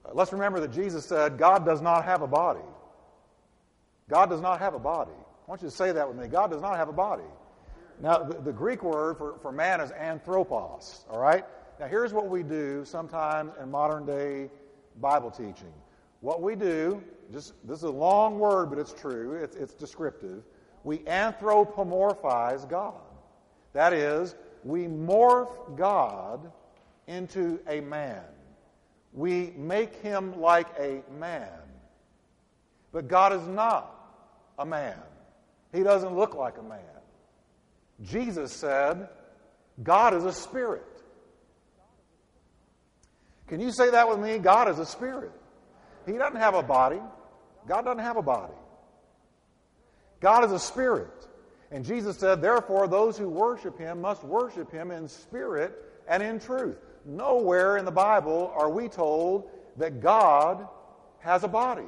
Uh, 0.04 0.10
let's 0.14 0.32
remember 0.32 0.60
that 0.60 0.72
Jesus 0.72 1.04
said, 1.04 1.38
God 1.38 1.64
does 1.64 1.80
not 1.80 2.04
have 2.04 2.22
a 2.22 2.26
body. 2.26 2.64
God 4.08 4.30
does 4.30 4.40
not 4.40 4.60
have 4.60 4.74
a 4.74 4.78
body. 4.78 5.12
I 5.12 5.50
want 5.50 5.62
you 5.62 5.68
to 5.68 5.74
say 5.74 5.92
that 5.92 6.08
with 6.08 6.16
me. 6.16 6.28
God 6.28 6.50
does 6.50 6.62
not 6.62 6.76
have 6.76 6.88
a 6.88 6.92
body. 6.92 7.22
Now, 8.00 8.18
the, 8.18 8.40
the 8.40 8.52
Greek 8.52 8.82
word 8.82 9.16
for, 9.16 9.38
for 9.40 9.52
man 9.52 9.80
is 9.80 9.90
anthropos, 9.90 11.04
all 11.10 11.20
right? 11.20 11.44
Now, 11.78 11.86
here's 11.86 12.12
what 12.12 12.28
we 12.28 12.42
do 12.42 12.84
sometimes 12.84 13.52
in 13.60 13.70
modern 13.70 14.06
day 14.06 14.50
Bible 15.00 15.30
teaching. 15.30 15.72
What 16.20 16.42
we 16.42 16.56
do, 16.56 17.02
just 17.32 17.54
this 17.66 17.78
is 17.78 17.84
a 17.84 17.90
long 17.90 18.38
word, 18.38 18.70
but 18.70 18.78
it's 18.78 18.92
true, 18.92 19.34
it's, 19.34 19.56
it's 19.56 19.74
descriptive. 19.74 20.42
We 20.84 20.98
anthropomorphize 20.98 22.68
God. 22.68 23.00
That 23.72 23.92
is, 23.92 24.34
we 24.64 24.84
morph 24.84 25.76
God 25.76 26.52
into 27.06 27.60
a 27.68 27.80
man. 27.80 28.22
We 29.12 29.52
make 29.56 29.94
him 29.96 30.40
like 30.40 30.68
a 30.78 31.02
man. 31.18 31.48
But 32.92 33.08
God 33.08 33.32
is 33.32 33.46
not 33.48 33.92
a 34.58 34.66
man. 34.66 34.98
He 35.72 35.82
doesn't 35.82 36.16
look 36.16 36.34
like 36.34 36.58
a 36.58 36.62
man. 36.62 36.80
Jesus 38.02 38.52
said, 38.52 39.08
God 39.82 40.14
is 40.14 40.24
a 40.24 40.32
spirit. 40.32 40.84
Can 43.48 43.60
you 43.60 43.70
say 43.72 43.90
that 43.90 44.08
with 44.08 44.18
me? 44.18 44.38
God 44.38 44.68
is 44.68 44.78
a 44.78 44.86
spirit. 44.86 45.32
He 46.06 46.12
doesn't 46.12 46.40
have 46.40 46.54
a 46.54 46.62
body. 46.62 47.00
God 47.66 47.84
doesn't 47.84 48.02
have 48.02 48.16
a 48.16 48.22
body. 48.22 48.54
God 50.20 50.44
is 50.44 50.52
a 50.52 50.58
spirit. 50.58 51.26
And 51.70 51.84
Jesus 51.84 52.16
said, 52.16 52.40
therefore, 52.40 52.86
those 52.86 53.18
who 53.18 53.28
worship 53.28 53.78
him 53.78 54.00
must 54.00 54.22
worship 54.22 54.70
him 54.70 54.90
in 54.90 55.08
spirit 55.08 55.74
and 56.08 56.22
in 56.22 56.38
truth. 56.38 56.78
Nowhere 57.04 57.76
in 57.76 57.84
the 57.84 57.90
Bible 57.90 58.52
are 58.54 58.70
we 58.70 58.88
told 58.88 59.50
that 59.76 60.00
God 60.00 60.66
has 61.18 61.42
a 61.42 61.48
body. 61.48 61.82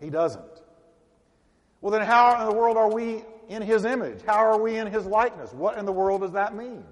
He 0.00 0.10
doesn't. 0.10 0.42
Well, 1.80 1.92
then, 1.92 2.02
how 2.02 2.40
in 2.40 2.46
the 2.48 2.54
world 2.54 2.76
are 2.76 2.90
we 2.90 3.24
in 3.48 3.62
his 3.62 3.84
image? 3.84 4.20
How 4.24 4.38
are 4.38 4.58
we 4.58 4.78
in 4.78 4.86
his 4.86 5.04
likeness? 5.04 5.52
What 5.52 5.78
in 5.78 5.84
the 5.84 5.92
world 5.92 6.22
does 6.22 6.32
that 6.32 6.54
mean? 6.54 6.84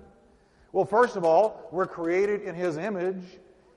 Well, 0.72 0.84
first 0.84 1.16
of 1.16 1.24
all, 1.24 1.68
we're 1.72 1.86
created 1.86 2.42
in 2.42 2.54
his 2.54 2.76
image 2.76 3.22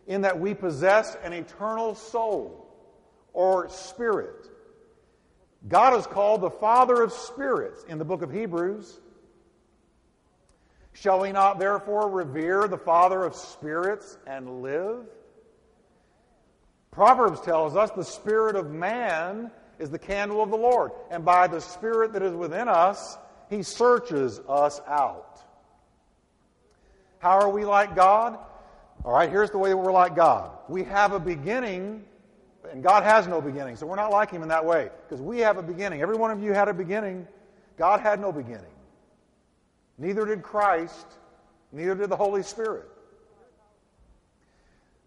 in 0.07 0.21
that 0.21 0.39
we 0.39 0.53
possess 0.53 1.15
an 1.23 1.33
eternal 1.33 1.95
soul 1.95 2.67
or 3.33 3.69
spirit. 3.69 4.49
God 5.67 5.97
is 5.97 6.05
called 6.05 6.41
the 6.41 6.49
Father 6.49 7.01
of 7.01 7.13
spirits 7.13 7.83
in 7.87 7.97
the 7.97 8.05
book 8.05 8.21
of 8.21 8.31
Hebrews. 8.31 8.99
Shall 10.93 11.21
we 11.21 11.31
not 11.31 11.57
therefore 11.57 12.09
revere 12.09 12.67
the 12.67 12.77
Father 12.77 13.23
of 13.23 13.35
spirits 13.35 14.17
and 14.27 14.61
live? 14.61 15.05
Proverbs 16.91 17.41
tells 17.41 17.75
us 17.75 17.89
the 17.91 18.03
spirit 18.03 18.55
of 18.55 18.69
man 18.69 19.49
is 19.79 19.89
the 19.89 19.97
candle 19.97 20.43
of 20.43 20.51
the 20.51 20.57
Lord, 20.57 20.91
and 21.09 21.25
by 21.25 21.47
the 21.47 21.59
spirit 21.59 22.13
that 22.13 22.21
is 22.21 22.33
within 22.33 22.69
us, 22.69 23.17
he 23.49 23.63
searches 23.63 24.39
us 24.47 24.79
out. 24.87 25.41
How 27.17 27.39
are 27.39 27.49
we 27.49 27.65
like 27.65 27.95
God? 27.95 28.37
All 29.05 29.11
right, 29.11 29.29
here's 29.29 29.51
the 29.51 29.57
way 29.57 29.69
that 29.69 29.77
we're 29.77 29.91
like 29.91 30.15
God. 30.15 30.51
We 30.69 30.83
have 30.85 31.11
a 31.11 31.19
beginning, 31.19 32.05
and 32.71 32.81
God 32.81 33.03
has 33.03 33.27
no 33.27 33.41
beginning, 33.41 33.75
so 33.75 33.85
we're 33.85 33.97
not 33.97 34.11
like 34.11 34.31
Him 34.31 34.43
in 34.43 34.47
that 34.47 34.63
way, 34.63 34.89
because 35.03 35.21
we 35.21 35.39
have 35.39 35.57
a 35.57 35.63
beginning. 35.63 36.01
Every 36.01 36.15
one 36.15 36.31
of 36.31 36.41
you 36.41 36.53
had 36.53 36.69
a 36.69 36.73
beginning. 36.73 37.27
God 37.77 37.99
had 37.99 38.21
no 38.21 38.31
beginning. 38.31 38.63
Neither 39.97 40.25
did 40.25 40.41
Christ, 40.41 41.05
neither 41.73 41.95
did 41.95 42.09
the 42.09 42.15
Holy 42.15 42.43
Spirit. 42.43 42.87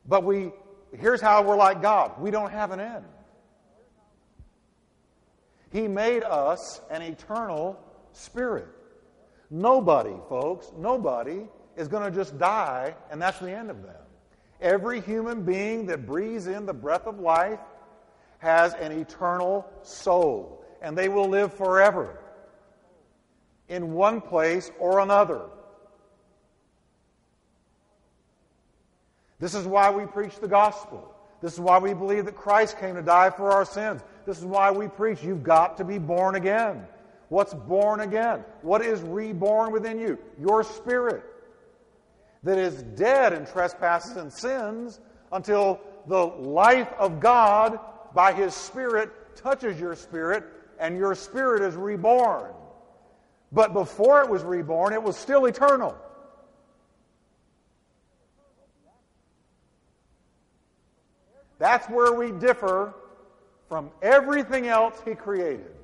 But 0.07 0.25
we, 0.25 0.53
here's 0.99 1.21
how 1.21 1.43
we're 1.43 1.57
like 1.57 1.81
God 1.81 2.21
we 2.21 2.31
don't 2.31 2.51
have 2.51 2.73
an 2.73 2.81
end. 2.81 3.05
He 5.73 5.89
made 5.89 6.23
us 6.23 6.81
an 6.91 7.01
eternal 7.03 7.81
spirit. 8.13 8.69
Nobody, 9.51 10.15
folks, 10.29 10.71
nobody 10.77 11.47
is 11.77 11.89
going 11.89 12.11
to 12.11 12.17
just 12.17 12.39
die 12.39 12.95
and 13.11 13.21
that's 13.21 13.39
the 13.39 13.51
end 13.51 13.71
of 13.71 13.83
them. 13.83 13.95
Every 14.61 15.01
human 15.01 15.43
being 15.43 15.87
that 15.87 16.07
breathes 16.07 16.47
in 16.47 16.67
the 16.67 16.73
breath 16.73 17.07
of 17.07 17.21
life 17.21 17.61
has 18.39 18.75
an 18.75 18.93
eternal 18.93 19.69
soul 19.83 20.65
and 20.81 20.97
they 20.97 21.09
will 21.09 21.29
live 21.29 21.53
forever 21.53 22.19
in 23.69 23.93
one 23.93 24.21
place 24.21 24.71
or 24.79 25.01
another. 25.01 25.43
This 29.39 29.55
is 29.55 29.67
why 29.67 29.91
we 29.91 30.07
preach 30.07 30.39
the 30.39 30.49
gospel. 30.49 31.13
This 31.43 31.53
is 31.53 31.61
why 31.61 31.79
we 31.79 31.93
believe 31.93 32.25
that 32.25 32.35
Christ 32.35 32.79
came 32.79 32.95
to 32.95 33.03
die 33.03 33.29
for 33.29 33.53
our 33.53 33.67
sins. 33.67 34.03
This 34.25 34.39
is 34.39 34.45
why 34.45 34.71
we 34.71 34.89
preach 34.89 35.23
you've 35.23 35.43
got 35.43 35.77
to 35.77 35.85
be 35.85 35.99
born 35.99 36.37
again. 36.37 36.87
What's 37.29 37.53
born 37.53 38.01
again? 38.01 38.45
What 38.63 38.83
is 38.83 39.03
reborn 39.03 39.73
within 39.73 39.99
you? 39.99 40.19
Your 40.41 40.65
spirit 40.65 41.25
that 42.43 42.59
is 42.59 42.83
dead 42.83 43.33
in 43.33 43.47
trespasses 43.47 44.17
and 44.17 44.33
sins 44.33 45.01
until 45.33 45.81
the 46.07 46.25
life 46.25 46.93
of 46.99 47.21
God 47.21 47.79
by 48.15 48.33
His 48.33 48.55
Spirit 48.55 49.11
touches 49.37 49.79
your 49.81 49.95
spirit 49.95 50.45
and 50.79 50.97
your 50.97 51.15
spirit 51.15 51.63
is 51.63 51.75
reborn. 51.75 52.53
But 53.53 53.73
before 53.73 54.23
it 54.23 54.29
was 54.29 54.43
reborn, 54.43 54.93
it 54.93 55.03
was 55.03 55.17
still 55.17 55.47
eternal. 55.47 55.97
That's 61.59 61.89
where 61.89 62.13
we 62.13 62.33
differ 62.33 62.95
from 63.69 63.91
everything 64.03 64.67
else 64.67 65.01
He 65.05 65.15
created. 65.15 65.76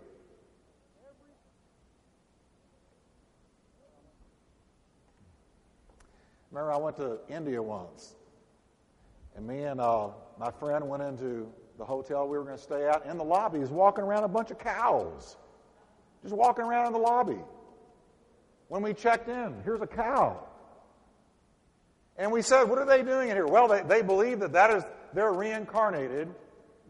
Remember, 6.53 6.73
I 6.73 6.77
went 6.77 6.97
to 6.97 7.19
India 7.31 7.63
once, 7.63 8.15
and 9.35 9.47
me 9.47 9.63
and 9.63 9.81
uh, 9.81 10.09
my 10.39 10.51
friend 10.51 10.87
went 10.87 11.03
into 11.03 11.51
the 11.79 11.85
hotel 11.85 12.29
we 12.29 12.37
were 12.37 12.45
going 12.45 12.59
to 12.59 12.63
stay 12.63 12.87
at. 12.87 13.07
In 13.07 13.17
the 13.17 13.25
lobby, 13.25 13.61
he's 13.61 13.71
walking 13.71 14.05
around 14.05 14.25
a 14.25 14.29
bunch 14.29 14.51
of 14.51 14.59
cows, 14.59 15.37
just 16.23 16.35
walking 16.35 16.65
around 16.65 16.89
in 16.89 16.93
the 16.93 16.99
lobby. 16.99 17.39
When 18.69 18.83
we 18.83 18.93
checked 18.93 19.31
in, 19.31 19.63
here's 19.65 19.81
a 19.81 19.87
cow. 19.87 20.45
And 22.19 22.31
we 22.31 22.43
said, 22.43 22.65
What 22.65 22.79
are 22.79 22.85
they 22.85 23.03
doing 23.03 23.31
in 23.31 23.37
here? 23.37 23.47
Well, 23.47 23.67
they, 23.67 23.83
they 23.83 24.03
believe 24.03 24.41
that 24.41 24.53
that 24.53 24.71
is 24.71 24.85
their 25.15 25.33
reincarnated 25.33 26.29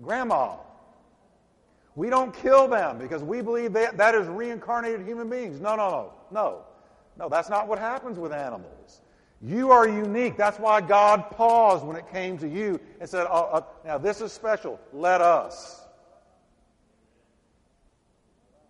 grandma. 0.02 0.56
We 1.94 2.10
don't 2.10 2.34
kill 2.34 2.66
them 2.66 2.98
because 2.98 3.22
we 3.22 3.42
believe 3.42 3.74
that, 3.74 3.98
that 3.98 4.16
is 4.16 4.26
reincarnated 4.26 5.06
human 5.06 5.28
beings. 5.30 5.60
No, 5.60 5.76
no, 5.76 5.88
no, 5.88 6.12
no. 6.32 6.64
No, 7.16 7.28
that's 7.28 7.48
not 7.50 7.68
what 7.68 7.78
happens 7.78 8.18
with 8.18 8.32
animals. 8.32 9.02
You 9.42 9.72
are 9.72 9.88
unique. 9.88 10.36
That's 10.36 10.58
why 10.58 10.80
God 10.80 11.30
paused 11.30 11.84
when 11.84 11.96
it 11.96 12.08
came 12.10 12.38
to 12.38 12.48
you 12.48 12.78
and 13.00 13.08
said, 13.08 13.26
oh, 13.28 13.44
uh, 13.44 13.62
Now, 13.84 13.98
this 13.98 14.20
is 14.20 14.32
special. 14.32 14.78
Let 14.92 15.20
us. 15.20 15.80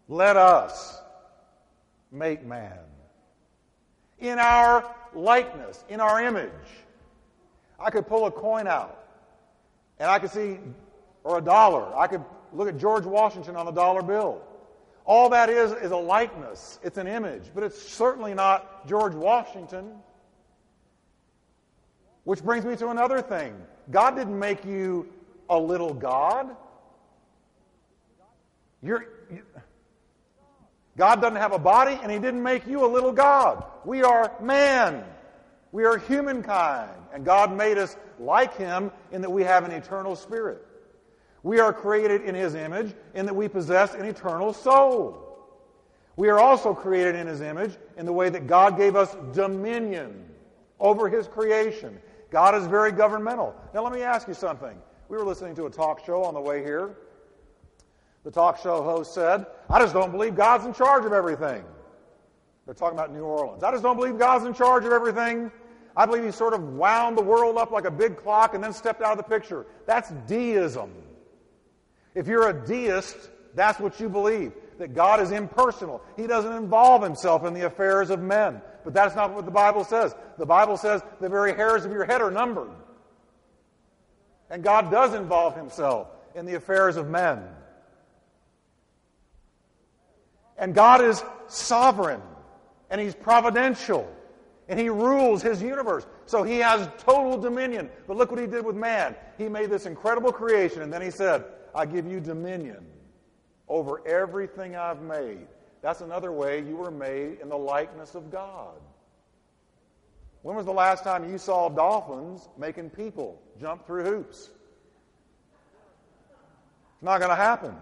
Let 0.08 0.36
us 0.36 1.00
make 2.10 2.44
man 2.44 2.78
in 4.18 4.38
our 4.38 4.94
likeness, 5.14 5.84
in 5.88 6.00
our 6.00 6.22
image. 6.22 6.50
I 7.78 7.90
could 7.90 8.06
pull 8.06 8.26
a 8.26 8.30
coin 8.30 8.66
out 8.66 8.98
and 9.98 10.10
I 10.10 10.18
could 10.18 10.30
see, 10.30 10.58
or 11.24 11.38
a 11.38 11.40
dollar. 11.40 11.94
I 11.96 12.06
could 12.06 12.24
look 12.52 12.68
at 12.68 12.78
George 12.78 13.04
Washington 13.04 13.56
on 13.56 13.66
the 13.66 13.72
dollar 13.72 14.02
bill. 14.02 14.42
All 15.04 15.28
that 15.30 15.48
is 15.50 15.72
is 15.72 15.90
a 15.90 15.96
likeness, 15.96 16.78
it's 16.82 16.98
an 16.98 17.08
image, 17.08 17.50
but 17.54 17.64
it's 17.64 17.80
certainly 17.80 18.34
not 18.34 18.86
George 18.86 19.14
Washington. 19.14 19.92
Which 22.24 22.42
brings 22.42 22.64
me 22.64 22.76
to 22.76 22.88
another 22.88 23.20
thing 23.20 23.54
God 23.90 24.16
didn't 24.16 24.38
make 24.38 24.64
you 24.64 25.08
a 25.48 25.58
little 25.58 25.92
God. 25.92 26.56
You're, 28.82 29.06
you, 29.30 29.42
God 30.96 31.20
doesn't 31.20 31.36
have 31.36 31.52
a 31.52 31.58
body, 31.58 31.98
and 32.02 32.10
He 32.10 32.18
didn't 32.18 32.42
make 32.42 32.66
you 32.66 32.84
a 32.84 32.90
little 32.90 33.12
God. 33.12 33.64
We 33.84 34.02
are 34.02 34.32
man. 34.40 35.04
We 35.70 35.84
are 35.84 35.98
humankind. 35.98 36.90
And 37.12 37.24
God 37.24 37.56
made 37.56 37.78
us 37.78 37.96
like 38.18 38.56
Him 38.56 38.90
in 39.10 39.22
that 39.22 39.30
we 39.30 39.42
have 39.42 39.64
an 39.64 39.70
eternal 39.70 40.16
spirit. 40.16 40.66
We 41.42 41.60
are 41.60 41.72
created 41.72 42.22
in 42.22 42.34
His 42.34 42.54
image 42.54 42.94
in 43.14 43.26
that 43.26 43.34
we 43.34 43.48
possess 43.48 43.94
an 43.94 44.04
eternal 44.04 44.52
soul. 44.52 45.18
We 46.16 46.28
are 46.28 46.38
also 46.38 46.74
created 46.74 47.14
in 47.14 47.26
His 47.26 47.40
image 47.40 47.76
in 47.96 48.06
the 48.06 48.12
way 48.12 48.28
that 48.28 48.46
God 48.46 48.76
gave 48.76 48.96
us 48.96 49.16
dominion 49.32 50.28
over 50.78 51.08
His 51.08 51.26
creation. 51.26 51.98
God 52.32 52.54
is 52.54 52.66
very 52.66 52.92
governmental. 52.92 53.54
Now, 53.74 53.84
let 53.84 53.92
me 53.92 54.02
ask 54.02 54.26
you 54.26 54.32
something. 54.32 54.74
We 55.10 55.18
were 55.18 55.24
listening 55.24 55.54
to 55.56 55.66
a 55.66 55.70
talk 55.70 56.04
show 56.04 56.24
on 56.24 56.32
the 56.32 56.40
way 56.40 56.64
here. 56.64 56.96
The 58.24 58.30
talk 58.30 58.58
show 58.58 58.82
host 58.82 59.12
said, 59.12 59.44
I 59.68 59.78
just 59.78 59.92
don't 59.92 60.10
believe 60.10 60.34
God's 60.34 60.64
in 60.64 60.72
charge 60.72 61.04
of 61.04 61.12
everything. 61.12 61.62
They're 62.64 62.74
talking 62.74 62.98
about 62.98 63.12
New 63.12 63.24
Orleans. 63.24 63.62
I 63.62 63.70
just 63.70 63.82
don't 63.82 63.96
believe 63.96 64.18
God's 64.18 64.46
in 64.46 64.54
charge 64.54 64.86
of 64.86 64.92
everything. 64.92 65.52
I 65.94 66.06
believe 66.06 66.24
he 66.24 66.30
sort 66.30 66.54
of 66.54 66.62
wound 66.62 67.18
the 67.18 67.22
world 67.22 67.58
up 67.58 67.70
like 67.70 67.84
a 67.84 67.90
big 67.90 68.16
clock 68.16 68.54
and 68.54 68.64
then 68.64 68.72
stepped 68.72 69.02
out 69.02 69.12
of 69.12 69.18
the 69.18 69.24
picture. 69.24 69.66
That's 69.86 70.10
deism. 70.26 70.90
If 72.14 72.26
you're 72.26 72.48
a 72.48 72.66
deist, 72.66 73.30
that's 73.54 73.78
what 73.78 74.00
you 74.00 74.08
believe 74.08 74.52
that 74.78 74.94
God 74.94 75.20
is 75.20 75.32
impersonal. 75.32 76.02
He 76.16 76.26
doesn't 76.26 76.52
involve 76.52 77.02
himself 77.02 77.44
in 77.44 77.52
the 77.52 77.66
affairs 77.66 78.08
of 78.08 78.20
men. 78.20 78.62
But 78.84 78.94
that's 78.94 79.14
not 79.14 79.32
what 79.32 79.44
the 79.44 79.50
Bible 79.50 79.84
says. 79.84 80.14
The 80.38 80.46
Bible 80.46 80.76
says 80.76 81.02
the 81.20 81.28
very 81.28 81.54
hairs 81.54 81.84
of 81.84 81.92
your 81.92 82.04
head 82.04 82.20
are 82.20 82.30
numbered. 82.30 82.70
And 84.50 84.62
God 84.62 84.90
does 84.90 85.14
involve 85.14 85.56
himself 85.56 86.08
in 86.34 86.46
the 86.46 86.54
affairs 86.54 86.96
of 86.96 87.08
men. 87.08 87.42
And 90.58 90.74
God 90.74 91.02
is 91.02 91.24
sovereign 91.48 92.20
and 92.90 93.00
he's 93.00 93.14
providential 93.14 94.08
and 94.68 94.78
he 94.78 94.88
rules 94.88 95.42
his 95.42 95.62
universe. 95.62 96.06
So 96.26 96.42
he 96.42 96.58
has 96.58 96.88
total 96.98 97.38
dominion. 97.38 97.90
But 98.06 98.16
look 98.16 98.30
what 98.30 98.40
he 98.40 98.46
did 98.46 98.64
with 98.64 98.76
man. 98.76 99.16
He 99.38 99.48
made 99.48 99.70
this 99.70 99.86
incredible 99.86 100.32
creation 100.32 100.82
and 100.82 100.92
then 100.92 101.02
he 101.02 101.10
said, 101.10 101.44
I 101.74 101.86
give 101.86 102.06
you 102.06 102.20
dominion 102.20 102.86
over 103.68 104.06
everything 104.06 104.76
I've 104.76 105.00
made. 105.00 105.46
That's 105.82 106.00
another 106.00 106.32
way 106.32 106.60
you 106.60 106.76
were 106.76 106.92
made 106.92 107.40
in 107.40 107.48
the 107.48 107.58
likeness 107.58 108.14
of 108.14 108.30
God. 108.30 108.80
When 110.42 110.56
was 110.56 110.64
the 110.64 110.72
last 110.72 111.04
time 111.04 111.28
you 111.30 111.38
saw 111.38 111.68
dolphins 111.68 112.48
making 112.56 112.90
people 112.90 113.40
jump 113.60 113.86
through 113.86 114.04
hoops? 114.04 114.50
It's 116.94 117.02
not 117.02 117.18
going 117.18 117.30
to 117.30 117.36
happen. 117.36 117.74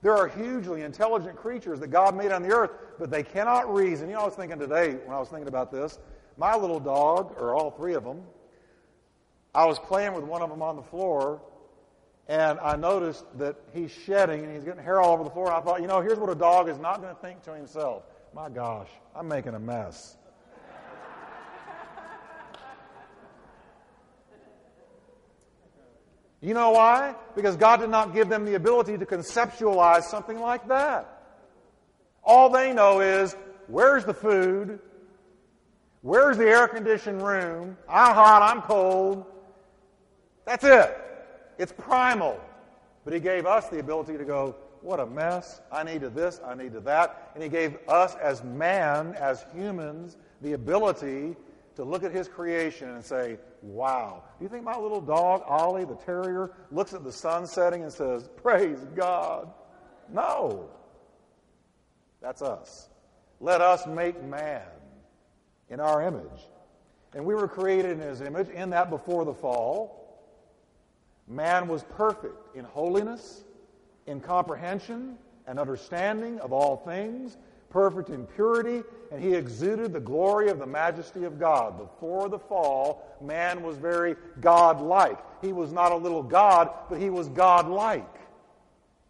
There 0.00 0.16
are 0.16 0.28
hugely 0.28 0.82
intelligent 0.82 1.36
creatures 1.36 1.80
that 1.80 1.88
God 1.88 2.16
made 2.16 2.30
on 2.30 2.42
the 2.42 2.50
earth, 2.50 2.70
but 2.98 3.10
they 3.10 3.22
cannot 3.22 3.72
reason. 3.72 4.08
You 4.08 4.14
know, 4.14 4.22
I 4.22 4.26
was 4.26 4.34
thinking 4.34 4.58
today 4.58 4.94
when 4.94 5.14
I 5.14 5.18
was 5.18 5.28
thinking 5.28 5.48
about 5.48 5.72
this, 5.72 5.98
my 6.36 6.54
little 6.54 6.80
dog, 6.80 7.34
or 7.38 7.54
all 7.54 7.70
three 7.70 7.94
of 7.94 8.04
them, 8.04 8.22
I 9.54 9.66
was 9.66 9.78
playing 9.78 10.14
with 10.14 10.24
one 10.24 10.40
of 10.40 10.50
them 10.50 10.62
on 10.62 10.76
the 10.76 10.82
floor, 10.82 11.42
and 12.28 12.60
I 12.60 12.76
noticed 12.76 13.24
that 13.38 13.56
he's 13.72 13.90
shedding 13.90 14.44
and 14.44 14.52
he's 14.52 14.64
getting 14.64 14.82
hair 14.82 15.00
all 15.00 15.14
over 15.14 15.24
the 15.24 15.30
floor. 15.30 15.50
I 15.50 15.60
thought, 15.60 15.80
you 15.80 15.86
know, 15.86 16.00
here's 16.00 16.18
what 16.18 16.28
a 16.28 16.34
dog 16.34 16.68
is 16.68 16.78
not 16.78 17.00
going 17.00 17.14
to 17.14 17.20
think 17.20 17.42
to 17.44 17.54
himself. 17.54 18.02
My 18.34 18.50
gosh, 18.50 18.88
I'm 19.16 19.28
making 19.28 19.54
a 19.54 19.58
mess. 19.58 20.16
You 26.40 26.54
know 26.54 26.70
why? 26.70 27.16
Because 27.34 27.56
God 27.56 27.78
did 27.80 27.90
not 27.90 28.14
give 28.14 28.28
them 28.28 28.44
the 28.44 28.54
ability 28.54 28.96
to 28.98 29.06
conceptualize 29.06 30.02
something 30.02 30.38
like 30.38 30.68
that. 30.68 31.22
All 32.22 32.48
they 32.48 32.72
know 32.72 33.00
is 33.00 33.34
where's 33.66 34.04
the 34.04 34.14
food? 34.14 34.78
Where's 36.02 36.36
the 36.36 36.44
air 36.44 36.68
conditioned 36.68 37.22
room? 37.26 37.76
I'm 37.88 38.14
hot, 38.14 38.42
I'm 38.42 38.62
cold. 38.62 39.24
That's 40.44 40.62
it. 40.62 41.07
It's 41.58 41.72
primal. 41.72 42.40
But 43.04 43.12
He 43.12 43.20
gave 43.20 43.46
us 43.46 43.68
the 43.68 43.78
ability 43.78 44.16
to 44.16 44.24
go, 44.24 44.56
what 44.80 45.00
a 45.00 45.06
mess. 45.06 45.60
I 45.72 45.82
needed 45.82 46.14
this, 46.14 46.40
I 46.44 46.54
needed 46.54 46.84
that. 46.84 47.32
And 47.34 47.42
He 47.42 47.48
gave 47.48 47.76
us 47.88 48.14
as 48.16 48.44
man, 48.44 49.14
as 49.14 49.44
humans, 49.52 50.16
the 50.40 50.52
ability 50.52 51.36
to 51.76 51.84
look 51.84 52.04
at 52.04 52.12
His 52.12 52.28
creation 52.28 52.90
and 52.90 53.04
say, 53.04 53.38
wow. 53.62 54.22
Do 54.38 54.44
you 54.44 54.48
think 54.48 54.64
my 54.64 54.76
little 54.76 55.00
dog, 55.00 55.42
Ollie, 55.46 55.84
the 55.84 55.96
terrier, 55.96 56.52
looks 56.70 56.92
at 56.94 57.04
the 57.04 57.12
sun 57.12 57.46
setting 57.46 57.82
and 57.82 57.92
says, 57.92 58.28
praise 58.36 58.78
God? 58.94 59.52
No. 60.12 60.68
That's 62.20 62.42
us. 62.42 62.88
Let 63.40 63.60
us 63.60 63.86
make 63.86 64.22
man 64.22 64.62
in 65.68 65.80
our 65.80 66.02
image. 66.02 66.48
And 67.14 67.24
we 67.24 67.34
were 67.34 67.48
created 67.48 67.92
in 67.92 68.00
his 68.00 68.20
image, 68.20 68.48
in 68.48 68.70
that 68.70 68.90
before 68.90 69.24
the 69.24 69.34
fall. 69.34 69.97
Man 71.28 71.68
was 71.68 71.84
perfect 71.84 72.56
in 72.56 72.64
holiness, 72.64 73.44
in 74.06 74.20
comprehension 74.20 75.16
and 75.46 75.58
understanding 75.58 76.40
of 76.40 76.52
all 76.52 76.78
things, 76.78 77.36
perfect 77.70 78.08
in 78.08 78.26
purity, 78.26 78.82
and 79.12 79.22
he 79.22 79.34
exuded 79.34 79.92
the 79.92 80.00
glory 80.00 80.48
of 80.48 80.58
the 80.58 80.66
majesty 80.66 81.24
of 81.24 81.38
God. 81.38 81.78
Before 81.78 82.28
the 82.28 82.38
fall, 82.38 83.16
man 83.20 83.62
was 83.62 83.76
very 83.76 84.16
God-like. 84.40 85.18
He 85.42 85.52
was 85.52 85.72
not 85.72 85.92
a 85.92 85.96
little 85.96 86.22
God, 86.22 86.70
but 86.88 86.98
he 86.98 87.10
was 87.10 87.28
God-like. 87.28 88.14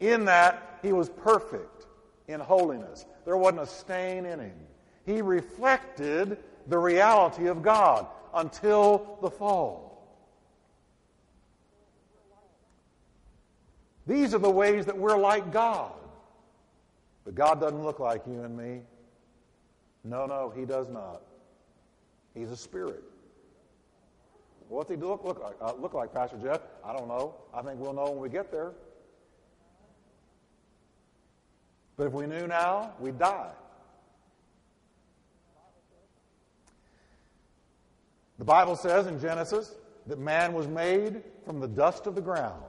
In 0.00 0.24
that, 0.24 0.78
he 0.82 0.92
was 0.92 1.08
perfect 1.08 1.86
in 2.26 2.40
holiness. 2.40 3.06
There 3.24 3.36
wasn't 3.36 3.62
a 3.62 3.66
stain 3.66 4.26
in 4.26 4.40
him. 4.40 4.58
He 5.06 5.22
reflected 5.22 6.38
the 6.66 6.78
reality 6.78 7.46
of 7.46 7.62
God 7.62 8.06
until 8.34 9.18
the 9.22 9.30
fall. 9.30 9.87
These 14.08 14.32
are 14.34 14.38
the 14.38 14.50
ways 14.50 14.86
that 14.86 14.96
we're 14.96 15.18
like 15.18 15.52
God. 15.52 15.92
But 17.26 17.34
God 17.34 17.60
doesn't 17.60 17.84
look 17.84 18.00
like 18.00 18.22
you 18.26 18.42
and 18.42 18.56
me. 18.56 18.80
No, 20.02 20.24
no, 20.24 20.50
He 20.56 20.64
does 20.64 20.88
not. 20.88 21.20
He's 22.34 22.50
a 22.50 22.56
spirit. 22.56 23.04
What's 24.70 24.88
He 24.90 24.96
look, 24.96 25.24
look 25.24 25.42
like? 25.42 25.56
Uh, 25.60 25.74
look 25.78 25.92
like, 25.92 26.14
Pastor 26.14 26.38
Jeff? 26.42 26.62
I 26.82 26.94
don't 26.94 27.06
know. 27.06 27.34
I 27.52 27.60
think 27.60 27.78
we'll 27.78 27.92
know 27.92 28.10
when 28.10 28.18
we 28.18 28.30
get 28.30 28.50
there. 28.50 28.72
But 31.98 32.06
if 32.06 32.12
we 32.14 32.26
knew 32.26 32.46
now, 32.46 32.94
we'd 32.98 33.18
die. 33.18 33.50
The 38.38 38.44
Bible 38.44 38.76
says 38.76 39.06
in 39.06 39.20
Genesis 39.20 39.74
that 40.06 40.18
man 40.18 40.54
was 40.54 40.66
made 40.66 41.22
from 41.44 41.60
the 41.60 41.68
dust 41.68 42.06
of 42.06 42.14
the 42.14 42.22
ground. 42.22 42.62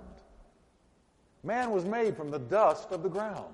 Man 1.44 1.72
was 1.72 1.86
made 1.86 2.18
from 2.18 2.32
the 2.32 2.40
dust 2.40 2.92
of 2.92 3.04
the 3.04 3.10
ground. 3.10 3.54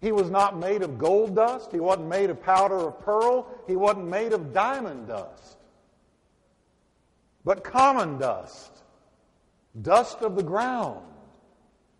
He 0.00 0.12
was 0.12 0.30
not 0.30 0.58
made 0.58 0.82
of 0.82 0.98
gold 0.98 1.34
dust. 1.34 1.72
He 1.72 1.80
wasn't 1.80 2.08
made 2.08 2.28
of 2.28 2.42
powder 2.42 2.76
of 2.76 3.00
pearl. 3.00 3.46
He 3.66 3.74
wasn't 3.74 4.08
made 4.08 4.34
of 4.34 4.52
diamond 4.52 5.08
dust. 5.08 5.56
But 7.42 7.64
common 7.64 8.18
dust. 8.18 8.82
Dust 9.80 10.18
of 10.20 10.36
the 10.36 10.42
ground. 10.42 11.00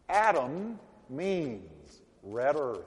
Adam 0.09 0.79
means 1.09 2.03
red 2.23 2.57
earth. 2.57 2.85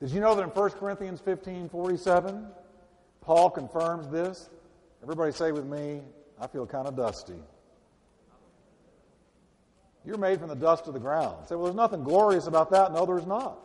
Did 0.00 0.10
you 0.10 0.20
know 0.20 0.34
that 0.34 0.42
in 0.42 0.50
1 0.50 0.70
Corinthians 0.72 1.20
15 1.20 1.70
47, 1.70 2.46
Paul 3.22 3.50
confirms 3.50 4.06
this? 4.08 4.50
Everybody 5.02 5.32
say 5.32 5.50
with 5.50 5.64
me, 5.64 6.02
I 6.40 6.46
feel 6.46 6.66
kind 6.66 6.86
of 6.86 6.96
dusty. 6.96 7.34
You're 10.04 10.18
made 10.18 10.38
from 10.38 10.48
the 10.48 10.56
dust 10.56 10.86
of 10.86 10.94
the 10.94 11.00
ground. 11.00 11.46
Say, 11.48 11.54
well, 11.54 11.64
there's 11.64 11.76
nothing 11.76 12.02
glorious 12.02 12.46
about 12.46 12.70
that. 12.70 12.92
No, 12.92 13.04
there's 13.04 13.26
not. 13.26 13.58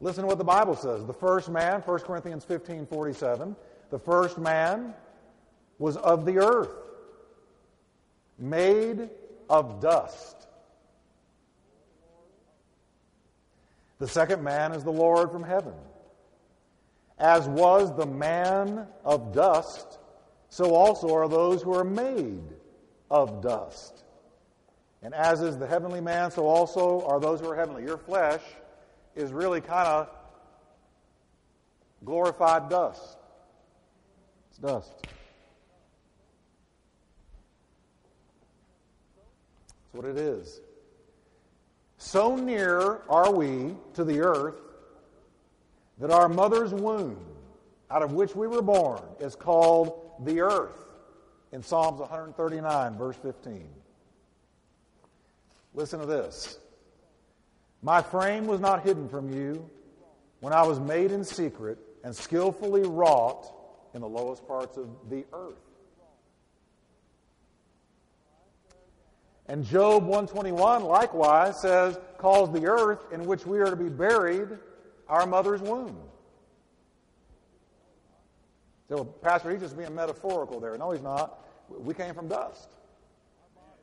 Listen 0.00 0.22
to 0.22 0.28
what 0.28 0.38
the 0.38 0.44
Bible 0.44 0.76
says. 0.76 1.04
The 1.06 1.12
first 1.14 1.48
man, 1.48 1.80
1 1.80 1.98
Corinthians 2.00 2.44
15 2.44 2.86
47, 2.86 3.56
the 3.90 3.98
first 3.98 4.38
man 4.38 4.94
was 5.78 5.96
of 5.96 6.24
the 6.26 6.38
earth, 6.38 6.74
made 8.38 9.08
of 9.48 9.80
dust. 9.80 10.46
The 13.98 14.08
second 14.08 14.42
man 14.42 14.72
is 14.72 14.84
the 14.84 14.92
Lord 14.92 15.30
from 15.30 15.42
heaven. 15.42 15.74
As 17.18 17.48
was 17.48 17.96
the 17.96 18.06
man 18.06 18.86
of 19.04 19.32
dust, 19.32 19.98
so 20.54 20.72
also 20.72 21.12
are 21.12 21.26
those 21.26 21.62
who 21.62 21.74
are 21.74 21.82
made 21.82 22.44
of 23.10 23.42
dust. 23.42 24.04
And 25.02 25.12
as 25.12 25.42
is 25.42 25.58
the 25.58 25.66
heavenly 25.66 26.00
man, 26.00 26.30
so 26.30 26.46
also 26.46 27.04
are 27.08 27.18
those 27.18 27.40
who 27.40 27.50
are 27.50 27.56
heavenly. 27.56 27.82
Your 27.82 27.98
flesh 27.98 28.40
is 29.16 29.32
really 29.32 29.60
kind 29.60 29.88
of 29.88 30.08
glorified 32.04 32.68
dust. 32.68 33.18
It's 34.50 34.58
dust. 34.58 34.92
That's 39.82 39.94
what 39.94 40.04
it 40.04 40.16
is. 40.16 40.60
So 41.98 42.36
near 42.36 43.00
are 43.08 43.32
we 43.32 43.74
to 43.94 44.04
the 44.04 44.20
earth 44.20 44.60
that 45.98 46.12
our 46.12 46.28
mother's 46.28 46.72
womb, 46.72 47.18
out 47.90 48.02
of 48.02 48.12
which 48.12 48.36
we 48.36 48.46
were 48.46 48.62
born, 48.62 49.02
is 49.18 49.34
called 49.34 50.03
the 50.20 50.40
earth 50.40 50.84
in 51.52 51.62
Psalms 51.62 52.00
139, 52.00 52.96
verse 52.96 53.16
15. 53.16 53.68
Listen 55.74 56.00
to 56.00 56.06
this. 56.06 56.58
My 57.82 58.00
frame 58.00 58.46
was 58.46 58.60
not 58.60 58.82
hidden 58.82 59.08
from 59.08 59.32
you 59.32 59.68
when 60.40 60.52
I 60.52 60.62
was 60.62 60.80
made 60.80 61.12
in 61.12 61.24
secret 61.24 61.78
and 62.02 62.14
skillfully 62.14 62.82
wrought 62.82 63.46
in 63.94 64.00
the 64.00 64.08
lowest 64.08 64.46
parts 64.46 64.76
of 64.76 64.88
the 65.08 65.24
earth. 65.32 65.54
And 69.46 69.64
Job 69.64 70.04
121 70.04 70.84
likewise 70.84 71.60
says, 71.60 71.98
calls 72.16 72.50
the 72.52 72.66
earth 72.66 73.00
in 73.12 73.26
which 73.26 73.44
we 73.44 73.58
are 73.60 73.70
to 73.70 73.76
be 73.76 73.90
buried 73.90 74.48
our 75.08 75.26
mother's 75.26 75.60
womb. 75.60 75.98
So, 78.94 79.04
Pastor, 79.04 79.50
he's 79.50 79.58
just 79.58 79.76
being 79.76 79.92
metaphorical 79.92 80.60
there. 80.60 80.78
No, 80.78 80.92
he's 80.92 81.02
not. 81.02 81.44
We 81.68 81.94
came 81.94 82.14
from 82.14 82.28
dust. 82.28 82.68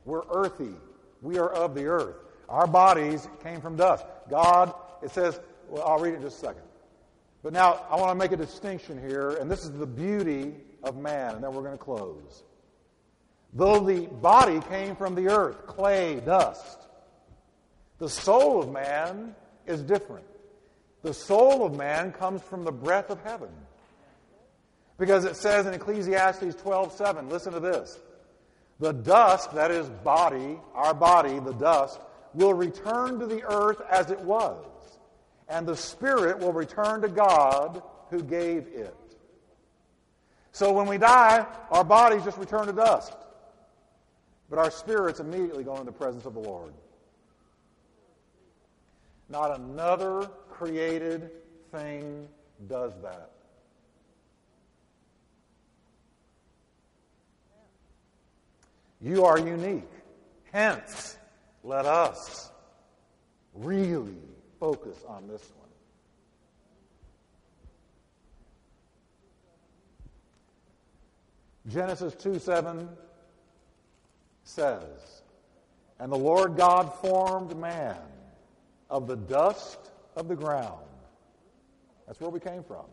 We're 0.06 0.24
earthy. 0.32 0.74
We 1.22 1.38
are 1.38 1.50
of 1.50 1.76
the 1.76 1.88
earth. 1.88 2.16
Our 2.48 2.66
bodies 2.66 3.28
came 3.44 3.60
from 3.60 3.76
dust. 3.76 4.06
God, 4.30 4.74
it 5.04 5.12
says, 5.12 5.38
well, 5.68 5.84
I'll 5.86 6.00
read 6.00 6.14
it 6.14 6.18
in 6.18 6.22
just 6.22 6.38
a 6.38 6.46
second. 6.46 6.62
But 7.44 7.52
now 7.52 7.86
I 7.90 7.98
want 7.98 8.12
to 8.12 8.16
make 8.16 8.32
a 8.32 8.38
distinction 8.38 9.06
here, 9.06 9.32
and 9.32 9.52
this 9.52 9.66
is 9.66 9.74
the 9.74 9.86
beauty 9.86 10.56
of 10.82 10.96
man, 10.96 11.36
and 11.36 11.44
then 11.44 11.52
we're 11.52 11.64
going 11.64 11.78
to 11.78 11.84
close. 11.84 12.46
Though 13.54 13.82
the 13.82 14.08
body 14.08 14.62
came 14.70 14.96
from 14.96 15.16
the 15.16 15.28
earth, 15.28 15.68
clay, 15.68 16.22
dust, 16.22 16.88
the 17.98 18.08
soul 18.08 18.62
of 18.62 18.72
man 18.72 19.36
is 19.68 19.82
different. 19.82 20.26
The 21.02 21.14
soul 21.14 21.66
of 21.66 21.76
man 21.76 22.14
comes 22.14 22.42
from 22.44 22.64
the 22.64 22.72
breath 22.72 23.10
of 23.10 23.22
heaven. 23.26 23.50
Because 25.02 25.26
it 25.26 25.36
says 25.36 25.66
in 25.66 25.74
Ecclesiastes 25.74 26.54
12:7, 26.62 27.28
listen 27.28 27.54
to 27.54 27.60
this. 27.60 27.98
The 28.80 28.92
dust, 28.92 29.52
that 29.54 29.72
is 29.72 29.90
body, 29.90 30.62
our 30.76 30.94
body, 30.94 31.40
the 31.40 31.54
dust, 31.54 32.00
will 32.36 32.54
return 32.54 33.18
to 33.18 33.26
the 33.26 33.44
earth 33.44 33.82
as 33.90 34.12
it 34.12 34.20
was. 34.20 34.64
And 35.50 35.68
the 35.68 35.76
spirit 35.76 36.38
will 36.38 36.54
return 36.54 37.02
to 37.02 37.08
God 37.08 37.82
who 38.12 38.22
gave 38.22 38.68
it. 38.68 38.96
So 40.52 40.72
when 40.72 40.86
we 40.86 41.00
die, 41.00 41.48
our 41.72 41.84
bodies 41.84 42.24
just 42.24 42.38
return 42.38 42.68
to 42.68 42.74
dust. 42.74 43.18
But 44.52 44.60
our 44.60 44.70
spirits 44.70 45.20
immediately 45.20 45.64
go 45.64 45.74
into 45.74 45.86
the 45.86 45.94
presence 45.94 46.26
of 46.26 46.36
the 46.36 46.42
Lord. 46.42 46.74
Not 49.30 49.60
another 49.60 50.30
created 50.52 51.32
thing 51.72 52.28
does 52.68 52.94
that. 53.02 53.32
You 59.02 59.26
are 59.26 59.40
unique. 59.40 59.90
Hence, 60.52 61.18
let 61.64 61.86
us 61.86 62.52
really 63.56 64.18
focus 64.60 64.98
on 65.08 65.28
this 65.28 65.42
one. 65.58 65.62
Genesis 71.68 72.14
2 72.16 72.40
7 72.40 72.90
says, 74.44 75.22
And 76.00 76.12
the 76.12 76.18
Lord 76.18 76.56
God 76.56 76.94
formed 76.96 77.58
man 77.58 77.98
of 78.90 79.08
the 79.08 79.16
dust 79.16 79.80
of 80.16 80.28
the 80.28 80.36
ground. 80.36 80.86
That's 82.06 82.20
where 82.20 82.30
we 82.30 82.40
came 82.40 82.64
from. 82.64 82.86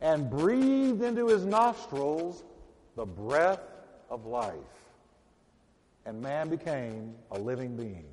And 0.00 0.30
breathed 0.30 1.02
into 1.02 1.26
his 1.26 1.44
nostrils 1.44 2.44
the 2.94 3.06
breath 3.06 3.60
of 4.10 4.26
life. 4.26 4.54
And 6.06 6.22
man 6.22 6.48
became 6.48 7.14
a 7.32 7.38
living 7.38 7.76
being. 7.76 8.06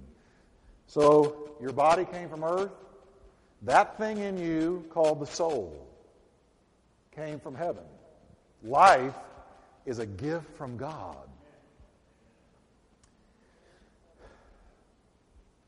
So 0.87 1.55
your 1.61 1.71
body 1.71 2.05
came 2.05 2.27
from 2.27 2.43
earth. 2.43 2.71
That 3.61 3.97
thing 3.97 4.17
in 4.17 4.37
you 4.37 4.85
called 4.89 5.21
the 5.21 5.27
soul 5.27 5.87
came 7.15 7.39
from 7.39 7.55
heaven. 7.55 7.83
Life 8.63 9.15
is 9.85 9.99
a 9.99 10.05
gift 10.05 10.49
from 10.57 10.75
God. 10.75 11.27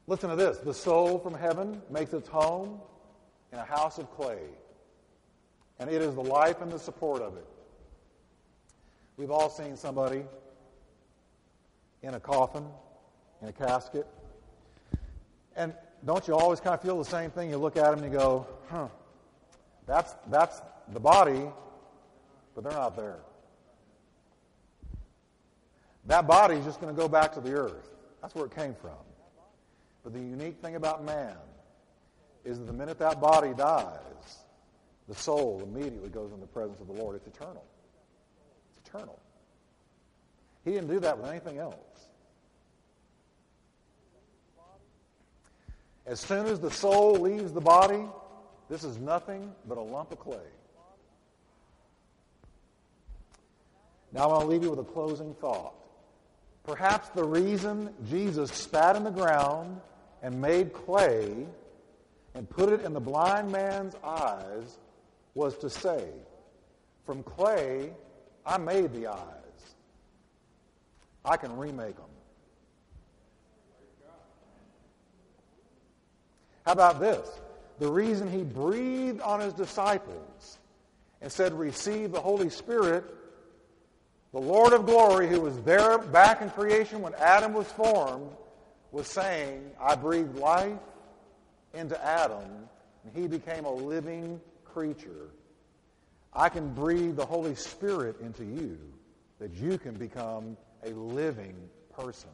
Listen 0.08 0.30
to 0.30 0.36
this. 0.36 0.58
The 0.58 0.74
soul 0.74 1.20
from 1.20 1.34
heaven 1.34 1.82
makes 1.90 2.14
its 2.14 2.28
home 2.28 2.80
in 3.52 3.60
a 3.60 3.66
house 3.66 3.98
of 3.98 4.12
clay. 4.16 4.40
And 5.80 5.90
it 5.90 6.02
is 6.02 6.16
the 6.16 6.24
life 6.24 6.62
and 6.62 6.72
the 6.72 6.80
support 6.80 7.22
of 7.22 7.38
it. 7.38 7.48
We've 9.18 9.32
all 9.32 9.50
seen 9.50 9.76
somebody 9.78 10.24
in 12.06 12.14
a 12.14 12.20
coffin, 12.20 12.66
in 13.42 13.48
a 13.48 13.52
casket. 13.52 14.08
And 15.56 15.74
don't 16.06 16.28
you 16.28 16.36
always 16.36 16.60
kind 16.60 16.74
of 16.74 16.82
feel 16.82 16.98
the 16.98 17.10
same 17.10 17.32
thing? 17.32 17.50
You 17.50 17.58
look 17.58 17.78
at 17.78 17.90
them 17.90 18.04
and 18.04 18.12
you 18.12 18.18
go, 18.18 18.46
huh, 18.70 18.88
that's, 19.88 20.14
that's 20.30 20.62
the 20.94 21.00
body, 21.00 21.50
but 22.54 22.64
they're 22.64 22.74
not 22.74 22.96
there. 22.96 23.20
That 26.06 26.28
body 26.28 26.56
is 26.56 26.66
just 26.66 26.80
going 26.80 26.94
to 26.96 27.00
go 27.00 27.08
back 27.08 27.34
to 27.34 27.42
the 27.42 27.54
earth. 27.54 27.90
That's 28.22 28.36
where 28.36 28.46
it 28.46 28.56
came 28.56 28.76
from. 28.76 28.92
But 30.04 30.14
the 30.14 30.20
unique 30.20 30.62
thing 30.62 30.76
about 30.76 31.04
man 31.04 31.36
is 32.44 32.60
that 32.60 32.66
the 32.66 32.74
minute 32.74 33.00
that 33.00 33.20
body 33.20 33.54
dies, 33.58 33.98
the 35.08 35.16
soul 35.16 35.62
immediately 35.64 36.10
goes 36.10 36.32
in 36.32 36.40
the 36.40 36.48
presence 36.48 36.80
of 36.80 36.88
the 36.88 36.94
Lord. 36.94 37.16
It's 37.16 37.28
eternal. 37.28 37.64
It's 38.78 38.88
eternal. 38.88 39.20
He 40.66 40.72
didn't 40.72 40.90
do 40.90 41.00
that 41.00 41.18
with 41.20 41.30
anything 41.30 41.60
else. 41.60 41.76
As 46.08 46.20
soon 46.20 46.48
as 46.48 46.60
the 46.60 46.72
soul 46.72 47.14
leaves 47.14 47.54
the 47.54 47.62
body, 47.62 48.04
this 48.70 48.84
is 48.84 48.98
nothing 48.98 49.54
but 49.68 49.78
a 49.78 49.82
lump 49.82 50.12
of 50.12 50.20
clay. 50.20 50.38
Now 54.12 54.24
I 54.24 54.28
want 54.28 54.42
to 54.42 54.48
leave 54.48 54.64
you 54.64 54.72
with 54.72 54.80
a 54.80 54.84
closing 54.84 55.34
thought. 55.36 55.74
Perhaps 56.64 57.10
the 57.10 57.24
reason 57.24 57.94
Jesus 58.10 58.52
spat 58.52 58.96
in 58.96 59.04
the 59.04 59.12
ground 59.12 59.80
and 60.24 60.42
made 60.42 60.74
clay 60.74 61.46
and 62.34 62.50
put 62.50 62.70
it 62.70 62.82
in 62.82 62.94
the 62.94 63.00
blind 63.00 63.52
man's 63.52 63.96
eyes 64.04 64.78
was 65.36 65.58
to 65.58 65.70
say, 65.70 66.06
From 67.06 67.24
clay, 67.24 67.92
I 68.46 68.58
made 68.58 68.94
the 68.94 69.08
eyes. 69.08 69.45
I 71.26 71.38
can 71.38 71.58
remake 71.58 71.96
them. 71.96 72.06
How 76.66 76.72
about 76.72 77.00
this? 77.00 77.28
The 77.80 77.88
reason 77.88 78.32
he 78.32 78.44
breathed 78.44 79.22
on 79.22 79.40
his 79.40 79.54
disciples 79.54 80.60
and 81.22 81.32
said, 81.32 81.54
Receive 81.54 82.12
the 82.12 82.22
Holy 82.22 82.50
Spirit, 82.50 83.04
the 84.32 84.40
Lord 84.40 84.74
of 84.74 84.86
glory, 84.86 85.28
who 85.28 85.42
was 85.42 85.60
there 85.62 85.98
back 85.98 86.42
in 86.42 86.50
creation 86.50 87.02
when 87.02 87.14
Adam 87.16 87.54
was 87.54 87.68
formed, 87.68 88.32
was 88.92 89.08
saying, 89.08 89.72
I 89.80 89.96
breathed 89.96 90.38
life 90.38 90.80
into 91.74 92.04
Adam, 92.04 92.50
and 93.04 93.16
he 93.16 93.28
became 93.28 93.66
a 93.66 93.74
living 93.74 94.40
creature. 94.64 95.30
I 96.34 96.50
can 96.50 96.74
breathe 96.74 97.16
the 97.16 97.26
Holy 97.26 97.56
Spirit 97.56 98.20
into 98.22 98.44
you 98.44 98.78
that 99.40 99.54
you 99.54 99.78
can 99.78 99.96
become 99.96 100.58
a 100.86 100.90
living 100.92 101.56
person 101.94 102.30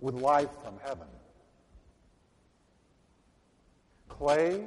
with 0.00 0.14
life 0.14 0.50
from 0.62 0.74
heaven. 0.84 1.06
Clay, 4.08 4.64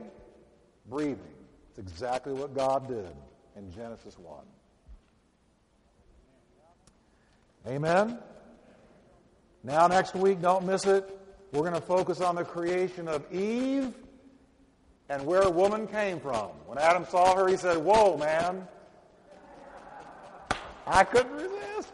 breathing. 0.89 1.19
It's 1.69 1.79
exactly 1.79 2.33
what 2.33 2.55
God 2.55 2.87
did 2.87 3.11
in 3.55 3.71
Genesis 3.73 4.17
1. 4.17 4.39
Amen? 7.67 8.19
Now, 9.63 9.87
next 9.87 10.15
week, 10.15 10.41
don't 10.41 10.65
miss 10.65 10.85
it. 10.85 11.19
We're 11.51 11.61
going 11.61 11.73
to 11.73 11.81
focus 11.81 12.21
on 12.21 12.35
the 12.35 12.43
creation 12.43 13.07
of 13.07 13.25
Eve 13.33 13.93
and 15.09 15.25
where 15.25 15.49
woman 15.49 15.87
came 15.87 16.19
from. 16.19 16.49
When 16.65 16.77
Adam 16.77 17.05
saw 17.05 17.35
her, 17.35 17.47
he 17.47 17.57
said, 17.57 17.77
Whoa, 17.77 18.17
man. 18.17 18.67
I 20.87 21.03
couldn't 21.03 21.33
resist. 21.33 21.91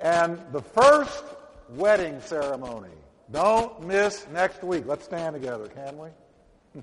And 0.00 0.40
the 0.52 0.62
first 0.62 1.24
wedding 1.70 2.20
ceremony. 2.20 2.90
Don't 3.30 3.86
miss 3.86 4.26
next 4.32 4.62
week. 4.62 4.84
Let's 4.86 5.04
stand 5.04 5.34
together, 5.34 5.66
can 5.68 5.98
we? 5.98 6.08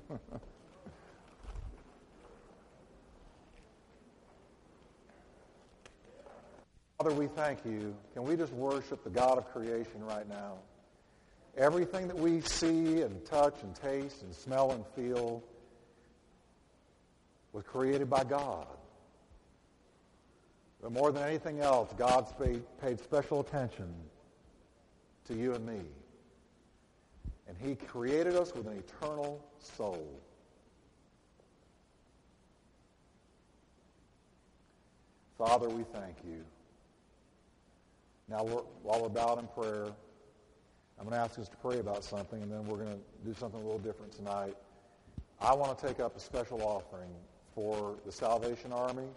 Father, 6.98 7.14
we 7.14 7.26
thank 7.28 7.64
you. 7.64 7.94
Can 8.12 8.24
we 8.24 8.36
just 8.36 8.52
worship 8.52 9.02
the 9.04 9.10
God 9.10 9.38
of 9.38 9.50
creation 9.52 10.04
right 10.04 10.28
now? 10.28 10.54
Everything 11.56 12.08
that 12.08 12.18
we 12.18 12.40
see 12.40 13.02
and 13.02 13.24
touch 13.24 13.62
and 13.62 13.74
taste 13.74 14.22
and 14.22 14.34
smell 14.34 14.72
and 14.72 14.84
feel 14.94 15.42
was 17.54 17.62
created 17.62 18.10
by 18.10 18.24
God. 18.24 18.66
But 20.82 20.92
more 20.92 21.12
than 21.12 21.22
anything 21.22 21.60
else, 21.60 21.94
paid, 22.38 22.62
paid 22.82 23.00
special 23.00 23.40
attention 23.40 23.94
to 25.28 25.34
you 25.34 25.54
and 25.54 25.64
me. 25.64 25.80
And 27.48 27.56
he 27.56 27.76
created 27.76 28.34
us 28.34 28.54
with 28.54 28.66
an 28.66 28.76
eternal 28.76 29.42
soul. 29.58 30.20
Father, 35.38 35.68
we 35.68 35.84
thank 35.84 36.16
you. 36.26 36.44
Now, 38.28 38.42
we're, 38.42 38.62
while 38.82 39.00
we're 39.00 39.08
bowed 39.08 39.38
in 39.38 39.46
prayer, 39.46 39.86
I'm 40.98 41.04
going 41.04 41.16
to 41.16 41.18
ask 41.18 41.38
us 41.38 41.48
to 41.48 41.56
pray 41.58 41.78
about 41.78 42.02
something, 42.02 42.42
and 42.42 42.50
then 42.50 42.66
we're 42.66 42.78
going 42.78 42.90
to 42.96 43.28
do 43.28 43.34
something 43.38 43.60
a 43.60 43.64
little 43.64 43.78
different 43.78 44.12
tonight. 44.12 44.56
I 45.40 45.54
want 45.54 45.78
to 45.78 45.86
take 45.86 46.00
up 46.00 46.16
a 46.16 46.20
special 46.20 46.62
offering 46.62 47.10
for 47.54 47.94
the 48.04 48.12
Salvation 48.12 48.72
Army 48.72 49.08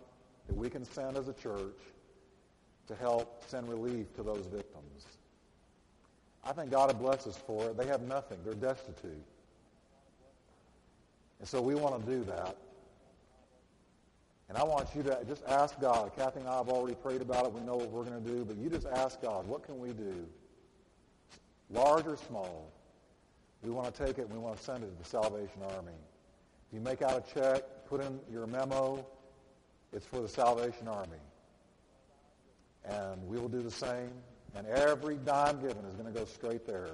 that 0.47 0.55
we 0.55 0.69
can 0.69 0.85
send 0.85 1.17
as 1.17 1.27
a 1.27 1.33
church 1.33 1.77
to 2.88 2.95
help 2.95 3.43
send 3.47 3.67
relief 3.67 4.13
to 4.15 4.23
those 4.23 4.45
victims. 4.45 5.05
I 6.45 6.53
think 6.53 6.71
God 6.71 6.88
will 6.88 6.99
bless 6.99 7.27
us 7.27 7.38
for 7.38 7.65
it. 7.65 7.77
They 7.77 7.88
have 7.88 8.01
nothing. 8.01 8.38
They're 8.45 8.53
destitute. 8.53 9.23
And 11.39 11.47
so 11.47 11.61
we 11.61 11.75
want 11.75 12.05
to 12.05 12.11
do 12.11 12.23
that. 12.25 12.55
And 14.49 14.57
I 14.57 14.63
want 14.63 14.88
you 14.95 15.03
to 15.03 15.19
just 15.27 15.43
ask 15.45 15.79
God. 15.81 16.11
Kathy 16.15 16.39
and 16.39 16.47
I 16.47 16.57
have 16.57 16.69
already 16.69 16.95
prayed 16.95 17.21
about 17.21 17.45
it. 17.45 17.53
We 17.53 17.61
know 17.61 17.75
what 17.75 17.91
we're 17.91 18.05
going 18.05 18.23
to 18.23 18.29
do. 18.29 18.45
But 18.45 18.55
you 18.55 18.69
just 18.69 18.88
ask 18.88 19.21
God, 19.21 19.45
what 19.45 19.63
can 19.63 19.77
we 19.77 19.89
do? 19.89 20.25
Large 21.69 22.07
or 22.07 22.15
small. 22.15 22.71
We 23.61 23.71
want 23.71 23.93
to 23.93 24.05
take 24.05 24.17
it 24.17 24.27
and 24.27 24.31
we 24.31 24.39
want 24.39 24.57
to 24.57 24.63
send 24.63 24.83
it 24.83 24.88
to 24.88 25.03
the 25.03 25.09
Salvation 25.09 25.61
Army. 25.75 25.91
If 26.69 26.73
you 26.73 26.79
make 26.79 27.01
out 27.01 27.27
a 27.27 27.33
check, 27.33 27.63
put 27.89 28.01
in 28.01 28.19
your 28.31 28.47
memo, 28.47 29.05
It's 29.93 30.05
for 30.05 30.21
the 30.21 30.27
Salvation 30.27 30.88
Army. 30.88 31.17
And 32.85 33.25
we 33.27 33.38
will 33.39 33.49
do 33.49 33.61
the 33.61 33.71
same. 33.71 34.11
And 34.55 34.67
every 34.67 35.17
dime 35.17 35.61
given 35.61 35.85
is 35.85 35.93
going 35.95 36.11
to 36.11 36.19
go 36.19 36.25
straight 36.25 36.65
there. 36.65 36.91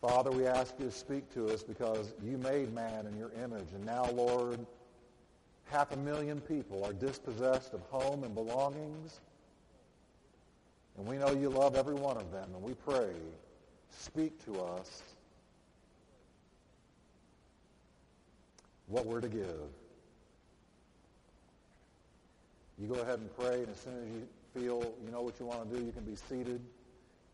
Father, 0.00 0.30
we 0.30 0.46
ask 0.46 0.74
you 0.78 0.86
to 0.86 0.90
speak 0.90 1.32
to 1.34 1.48
us 1.48 1.62
because 1.62 2.14
you 2.24 2.38
made 2.38 2.72
man 2.72 3.06
in 3.06 3.16
your 3.16 3.30
image. 3.42 3.66
And 3.74 3.84
now, 3.84 4.10
Lord, 4.12 4.58
half 5.64 5.92
a 5.92 5.96
million 5.96 6.40
people 6.40 6.84
are 6.84 6.92
dispossessed 6.92 7.74
of 7.74 7.82
home 7.82 8.24
and 8.24 8.34
belongings. 8.34 9.20
And 10.96 11.06
we 11.06 11.16
know 11.16 11.30
you 11.32 11.50
love 11.50 11.76
every 11.76 11.94
one 11.94 12.16
of 12.16 12.32
them. 12.32 12.48
And 12.54 12.62
we 12.62 12.74
pray, 12.74 13.12
speak 13.90 14.42
to 14.46 14.60
us 14.60 15.02
what 18.90 19.06
we're 19.06 19.20
to 19.20 19.28
give. 19.28 19.70
You 22.78 22.88
go 22.88 23.00
ahead 23.00 23.20
and 23.20 23.34
pray, 23.36 23.60
and 23.60 23.68
as 23.68 23.78
soon 23.80 23.94
as 23.94 24.08
you 24.08 24.28
feel 24.54 24.94
you 25.04 25.12
know 25.12 25.22
what 25.22 25.38
you 25.38 25.46
want 25.46 25.70
to 25.70 25.78
do, 25.78 25.84
you 25.84 25.92
can 25.92 26.04
be 26.04 26.16
seated. 26.16 26.60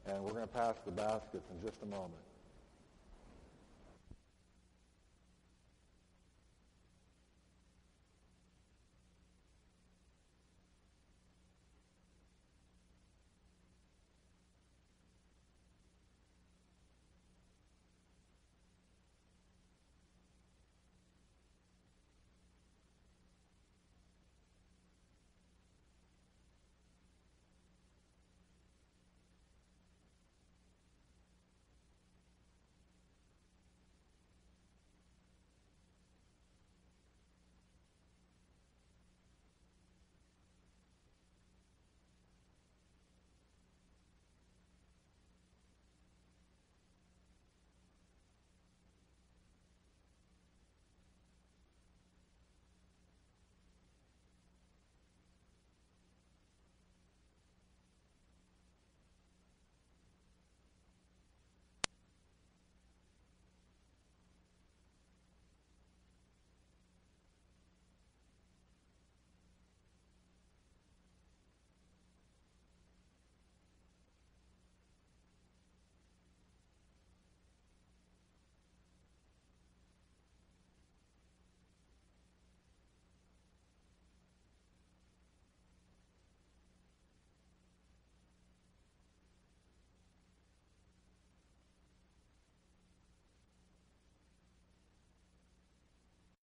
And 0.06 0.22
we're 0.22 0.32
going 0.32 0.42
to 0.42 0.54
pass 0.54 0.74
the 0.84 0.92
baskets 0.92 1.48
in 1.50 1.66
just 1.66 1.82
a 1.82 1.86
moment. 1.86 2.12